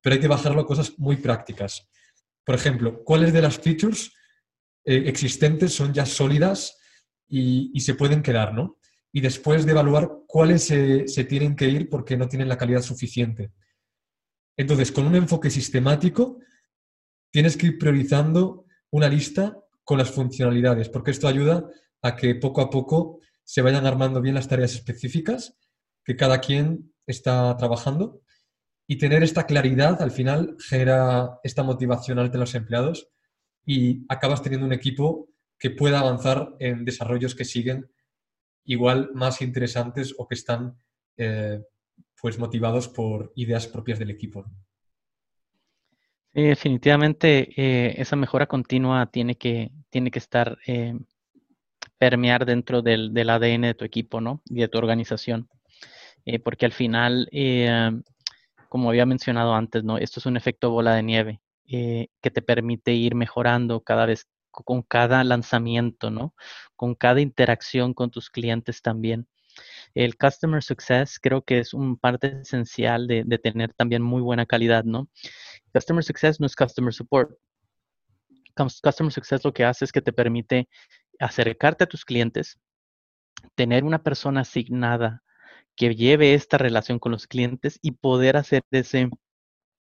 pero 0.00 0.14
hay 0.14 0.20
que 0.20 0.28
bajarlo 0.28 0.60
a 0.60 0.66
cosas 0.66 0.98
muy 0.98 1.16
prácticas. 1.16 1.88
Por 2.44 2.54
ejemplo, 2.54 3.02
¿cuáles 3.04 3.32
de 3.32 3.42
las 3.42 3.58
features 3.58 4.12
eh, 4.84 5.04
existentes 5.06 5.72
son 5.72 5.92
ya 5.92 6.06
sólidas 6.06 6.78
y, 7.26 7.80
se 7.80 7.94
pueden 7.94 8.22
quedar, 8.22 8.54
¿no? 8.54 8.78
Y 9.14 9.22
después 9.22 9.64
de 9.64 9.70
evaluar 9.70 10.10
cuáles 10.26 10.64
se, 10.64 11.08
se 11.08 11.24
tienen 11.24 11.56
que 11.56 11.68
ir 11.68 11.88
porque 11.88 12.16
no 12.18 12.28
tienen 12.28 12.48
la 12.48 12.58
calidad 12.58 12.82
suficiente. 12.82 13.52
Entonces, 14.58 14.92
con 14.92 15.06
un 15.06 15.14
enfoque 15.14 15.50
sistemático, 15.50 16.40
tienes 17.30 17.56
que 17.56 17.68
ir 17.68 17.78
priorizando 17.78 18.66
una 18.90 19.08
lista 19.08 19.56
con 19.84 19.98
las 19.98 20.10
funcionalidades, 20.10 20.88
porque 20.88 21.10
esto 21.12 21.28
ayuda 21.28 21.64
a 22.02 22.16
que 22.16 22.34
poco 22.34 22.60
a 22.60 22.70
poco 22.70 23.20
se 23.44 23.62
vayan 23.62 23.86
armando 23.86 24.20
bien 24.20 24.34
las 24.34 24.48
tareas 24.48 24.74
específicas 24.74 25.56
que 26.04 26.16
cada 26.16 26.40
quien 26.40 26.92
está 27.06 27.56
trabajando 27.56 28.22
y 28.86 28.98
tener 28.98 29.22
esta 29.22 29.46
claridad 29.46 30.00
al 30.02 30.10
final 30.10 30.56
genera 30.58 31.38
esta 31.42 31.62
motivación 31.62 32.18
ante 32.18 32.38
los 32.38 32.54
empleados 32.54 33.08
y 33.64 34.04
acabas 34.08 34.42
teniendo 34.42 34.66
un 34.66 34.72
equipo 34.72 35.28
que 35.58 35.70
pueda 35.70 36.00
avanzar 36.00 36.54
en 36.58 36.84
desarrollos 36.84 37.34
que 37.34 37.44
siguen 37.44 37.90
igual 38.64 39.10
más 39.14 39.42
interesantes 39.42 40.14
o 40.18 40.26
que 40.26 40.34
están 40.34 40.76
eh, 41.16 41.62
pues 42.24 42.38
motivados 42.38 42.88
por 42.88 43.32
ideas 43.34 43.66
propias 43.66 43.98
del 43.98 44.08
equipo. 44.08 44.46
definitivamente 46.32 47.50
eh, 47.54 47.94
esa 47.98 48.16
mejora 48.16 48.46
continua 48.46 49.06
tiene 49.06 49.36
que, 49.36 49.70
tiene 49.90 50.10
que 50.10 50.20
estar 50.20 50.56
eh, 50.66 50.94
permear 51.98 52.46
dentro 52.46 52.80
del, 52.80 53.12
ADN 53.28 53.60
de 53.60 53.74
tu 53.74 53.84
equipo, 53.84 54.22
¿no? 54.22 54.40
Y 54.46 54.60
de 54.60 54.68
tu 54.68 54.78
organización. 54.78 55.50
Eh, 56.24 56.38
porque 56.38 56.64
al 56.64 56.72
final, 56.72 57.28
como 58.70 58.88
había 58.88 59.04
mencionado 59.04 59.54
antes, 59.54 59.84
¿no? 59.84 59.98
Esto 59.98 60.18
es 60.20 60.24
un 60.24 60.38
efecto 60.38 60.70
bola 60.70 60.94
de 60.94 61.02
nieve 61.02 61.40
que 61.66 62.30
te 62.30 62.40
permite 62.40 62.94
ir 62.94 63.14
mejorando 63.14 63.80
cada 63.80 64.06
vez 64.06 64.26
con 64.62 64.82
cada 64.82 65.24
lanzamiento, 65.24 66.10
¿no? 66.10 66.34
Con 66.76 66.94
cada 66.94 67.20
interacción 67.20 67.94
con 67.94 68.10
tus 68.10 68.30
clientes 68.30 68.82
también. 68.82 69.26
El 69.94 70.16
Customer 70.16 70.62
Success 70.62 71.18
creo 71.20 71.42
que 71.42 71.58
es 71.60 71.74
un 71.74 71.96
parte 71.96 72.40
esencial 72.42 73.06
de, 73.06 73.24
de 73.24 73.38
tener 73.38 73.72
también 73.74 74.02
muy 74.02 74.22
buena 74.22 74.46
calidad, 74.46 74.84
¿no? 74.84 75.08
Customer 75.72 76.04
Success 76.04 76.40
no 76.40 76.46
es 76.46 76.56
Customer 76.56 76.92
Support. 76.92 77.38
Customer 78.54 79.12
Success 79.12 79.44
lo 79.44 79.52
que 79.52 79.64
hace 79.64 79.84
es 79.84 79.92
que 79.92 80.02
te 80.02 80.12
permite 80.12 80.68
acercarte 81.18 81.84
a 81.84 81.86
tus 81.88 82.04
clientes, 82.04 82.58
tener 83.54 83.84
una 83.84 84.02
persona 84.02 84.42
asignada 84.42 85.22
que 85.76 85.94
lleve 85.94 86.34
esta 86.34 86.58
relación 86.58 86.98
con 86.98 87.12
los 87.12 87.26
clientes 87.26 87.78
y 87.82 87.92
poder 87.92 88.36
hacer 88.36 88.62
ese, 88.70 89.10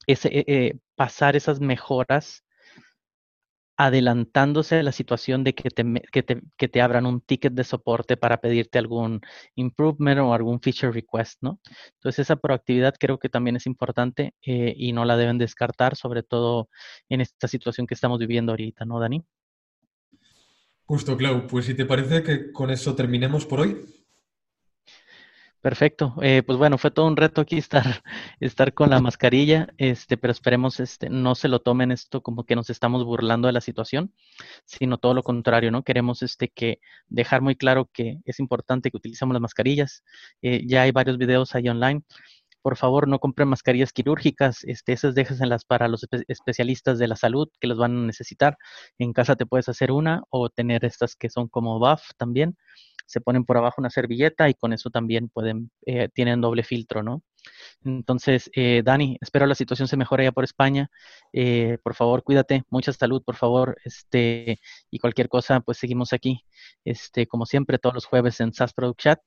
ese 0.07 0.29
eh, 0.29 0.45
eh, 0.47 0.79
pasar 0.95 1.35
esas 1.35 1.59
mejoras 1.59 2.43
adelantándose 3.85 4.77
a 4.79 4.83
la 4.83 4.91
situación 4.91 5.43
de 5.43 5.55
que 5.55 5.69
te, 5.71 5.83
que, 6.11 6.21
te, 6.21 6.41
que 6.57 6.67
te, 6.67 6.81
abran 6.81 7.07
un 7.07 7.19
ticket 7.21 7.53
de 7.53 7.63
soporte 7.63 8.15
para 8.15 8.39
pedirte 8.39 8.77
algún 8.77 9.21
improvement 9.55 10.19
o 10.19 10.33
algún 10.33 10.61
feature 10.61 10.91
request, 10.91 11.41
¿no? 11.41 11.59
Entonces 11.93 12.19
esa 12.19 12.35
proactividad 12.35 12.93
creo 12.99 13.17
que 13.17 13.29
también 13.29 13.55
es 13.55 13.65
importante 13.65 14.35
eh, 14.45 14.73
y 14.77 14.93
no 14.93 15.03
la 15.03 15.17
deben 15.17 15.39
descartar, 15.39 15.95
sobre 15.95 16.21
todo 16.21 16.69
en 17.09 17.21
esta 17.21 17.47
situación 17.47 17.87
que 17.87 17.95
estamos 17.95 18.19
viviendo 18.19 18.51
ahorita, 18.51 18.85
¿no, 18.85 18.99
Dani? 18.99 19.23
Justo, 20.85 21.17
Clau. 21.17 21.47
Pues 21.47 21.65
si 21.65 21.73
te 21.73 21.85
parece 21.85 22.21
que 22.21 22.51
con 22.51 22.69
eso 22.69 22.95
terminemos 22.95 23.45
por 23.45 23.61
hoy. 23.61 24.00
Perfecto. 25.61 26.15
Eh, 26.23 26.41
pues 26.43 26.57
bueno, 26.57 26.79
fue 26.79 26.89
todo 26.89 27.05
un 27.05 27.15
reto 27.15 27.39
aquí 27.39 27.57
estar, 27.59 27.83
estar 28.39 28.73
con 28.73 28.89
la 28.89 28.99
mascarilla, 29.01 29.67
este, 29.77 30.17
pero 30.17 30.31
esperemos 30.31 30.79
este, 30.79 31.07
no 31.09 31.35
se 31.35 31.47
lo 31.47 31.59
tomen 31.59 31.91
esto 31.91 32.21
como 32.21 32.45
que 32.45 32.55
nos 32.55 32.71
estamos 32.71 33.05
burlando 33.05 33.47
de 33.47 33.53
la 33.53 33.61
situación, 33.61 34.11
sino 34.65 34.97
todo 34.97 35.13
lo 35.13 35.21
contrario, 35.21 35.69
¿no? 35.69 35.83
Queremos 35.83 36.23
este, 36.23 36.49
que 36.49 36.79
dejar 37.09 37.41
muy 37.41 37.55
claro 37.55 37.89
que 37.93 38.17
es 38.25 38.39
importante 38.39 38.89
que 38.89 38.97
utilicemos 38.97 39.33
las 39.33 39.41
mascarillas. 39.41 40.03
Eh, 40.41 40.63
ya 40.67 40.81
hay 40.81 40.91
varios 40.91 41.19
videos 41.19 41.53
ahí 41.53 41.69
online. 41.69 42.01
Por 42.63 42.77
favor, 42.77 43.07
no 43.07 43.19
compren 43.19 43.47
mascarillas 43.49 43.93
quirúrgicas, 43.93 44.63
este, 44.63 44.93
esas 44.93 45.15
déjenselas 45.15 45.65
para 45.65 45.87
los 45.87 46.07
especialistas 46.27 46.99
de 46.99 47.07
la 47.07 47.15
salud 47.15 47.49
que 47.59 47.67
los 47.67 47.77
van 47.77 47.97
a 47.97 48.05
necesitar. 48.05 48.57
En 48.99 49.13
casa 49.13 49.35
te 49.35 49.45
puedes 49.45 49.69
hacer 49.69 49.91
una 49.91 50.23
o 50.29 50.49
tener 50.49 50.85
estas 50.85 51.15
que 51.15 51.29
son 51.29 51.47
como 51.47 51.79
buff 51.79 52.01
también 52.17 52.57
se 53.05 53.21
ponen 53.21 53.45
por 53.45 53.57
abajo 53.57 53.75
una 53.79 53.89
servilleta 53.89 54.49
y 54.49 54.53
con 54.53 54.73
eso 54.73 54.89
también 54.89 55.29
pueden, 55.29 55.71
eh, 55.85 56.09
tienen 56.13 56.41
doble 56.41 56.63
filtro, 56.63 57.03
¿no? 57.03 57.23
Entonces, 57.83 58.49
eh, 58.55 58.81
Dani, 58.85 59.17
espero 59.21 59.47
la 59.47 59.55
situación 59.55 59.87
se 59.87 59.97
mejore 59.97 60.25
ya 60.25 60.31
por 60.31 60.43
España. 60.43 60.89
Eh, 61.33 61.77
por 61.83 61.95
favor, 61.95 62.23
cuídate, 62.23 62.63
mucha 62.69 62.93
salud, 62.93 63.23
por 63.23 63.35
favor. 63.35 63.77
Este, 63.83 64.59
y 64.91 64.99
cualquier 64.99 65.29
cosa, 65.29 65.61
pues 65.61 65.77
seguimos 65.79 66.13
aquí. 66.13 66.45
Este, 66.85 67.27
como 67.27 67.45
siempre, 67.45 67.79
todos 67.79 67.95
los 67.95 68.05
jueves 68.05 68.39
en 68.39 68.53
SAS 68.53 68.73
Product 68.73 68.99
Chat. 68.99 69.19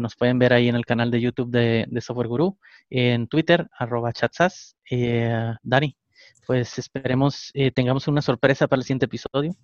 nos 0.00 0.16
pueden 0.16 0.38
ver 0.38 0.52
ahí 0.52 0.68
en 0.68 0.76
el 0.76 0.84
canal 0.86 1.10
de 1.10 1.20
YouTube 1.20 1.50
de, 1.50 2.00
Software 2.00 2.28
Guru, 2.28 2.58
en 2.90 3.28
Twitter, 3.28 3.68
arroba 3.78 4.12
chatsas. 4.12 4.76
Dani, 5.62 5.96
pues 6.46 6.78
esperemos 6.78 7.52
tengamos 7.74 8.08
una 8.08 8.22
sorpresa 8.22 8.66
para 8.68 8.80
el 8.80 8.84
siguiente 8.84 9.06
episodio. 9.06 9.54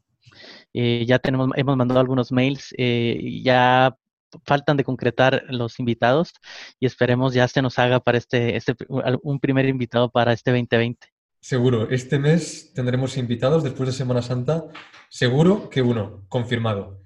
Eh, 0.75 1.05
ya 1.07 1.19
tenemos, 1.19 1.51
hemos 1.57 1.77
mandado 1.77 2.01
algunos 2.01 2.33
mails, 2.33 2.75
eh, 2.79 3.41
ya 3.43 3.97
faltan 4.45 4.77
de 4.77 4.85
concretar 4.85 5.45
los 5.49 5.79
invitados 5.79 6.35
y 6.81 6.87
esperemos 6.87 7.33
ya 7.33 7.49
se 7.49 7.63
nos 7.63 7.79
haga 7.79 8.01
para 8.01 8.19
este, 8.19 8.57
este 8.57 8.75
un 8.89 9.41
primer 9.41 9.67
invitado 9.67 10.11
para 10.11 10.33
este 10.33 10.51
2020. 10.51 11.09
Seguro, 11.41 11.89
este 11.91 12.19
mes 12.19 12.73
tendremos 12.75 13.17
invitados 13.17 13.63
después 13.63 13.89
de 13.89 13.93
Semana 13.93 14.21
Santa, 14.21 14.65
seguro 15.09 15.71
que 15.71 15.81
uno, 15.81 16.25
confirmado. 16.29 17.01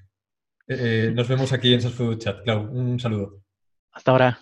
Eh, 0.67 1.13
nos 1.15 1.29
vemos 1.29 1.53
aquí 1.53 1.75
en 1.75 1.83
SaaS 1.83 2.19
Chat. 2.19 2.43
Clau, 2.45 2.71
un 2.71 2.99
saludo. 2.99 3.43
Hasta 3.93 4.13
ahora. 4.13 4.39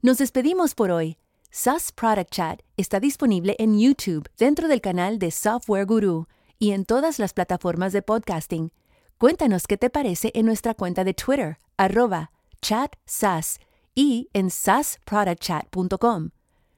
Nos 0.00 0.18
despedimos 0.18 0.74
por 0.74 0.90
hoy. 0.90 1.18
SaaS 1.50 1.92
Product 1.92 2.30
Chat 2.30 2.62
está 2.76 3.00
disponible 3.00 3.56
en 3.58 3.78
YouTube 3.78 4.28
dentro 4.38 4.68
del 4.68 4.80
canal 4.80 5.18
de 5.18 5.30
Software 5.30 5.86
Guru 5.86 6.26
y 6.64 6.72
en 6.72 6.86
todas 6.86 7.18
las 7.18 7.34
plataformas 7.34 7.92
de 7.92 8.00
podcasting. 8.00 8.72
Cuéntanos 9.18 9.66
qué 9.66 9.76
te 9.76 9.90
parece 9.90 10.30
en 10.34 10.46
nuestra 10.46 10.72
cuenta 10.72 11.04
de 11.04 11.12
Twitter, 11.12 11.58
arroba 11.76 12.30
chatsas 12.62 13.58
y 13.94 14.30
en 14.32 14.48
sasproductchat.com. 14.48 16.30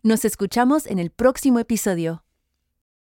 Nos 0.03 0.25
escuchamos 0.25 0.87
en 0.89 0.99
el 0.99 1.11
próximo 1.11 1.61
episodio. 1.61 2.26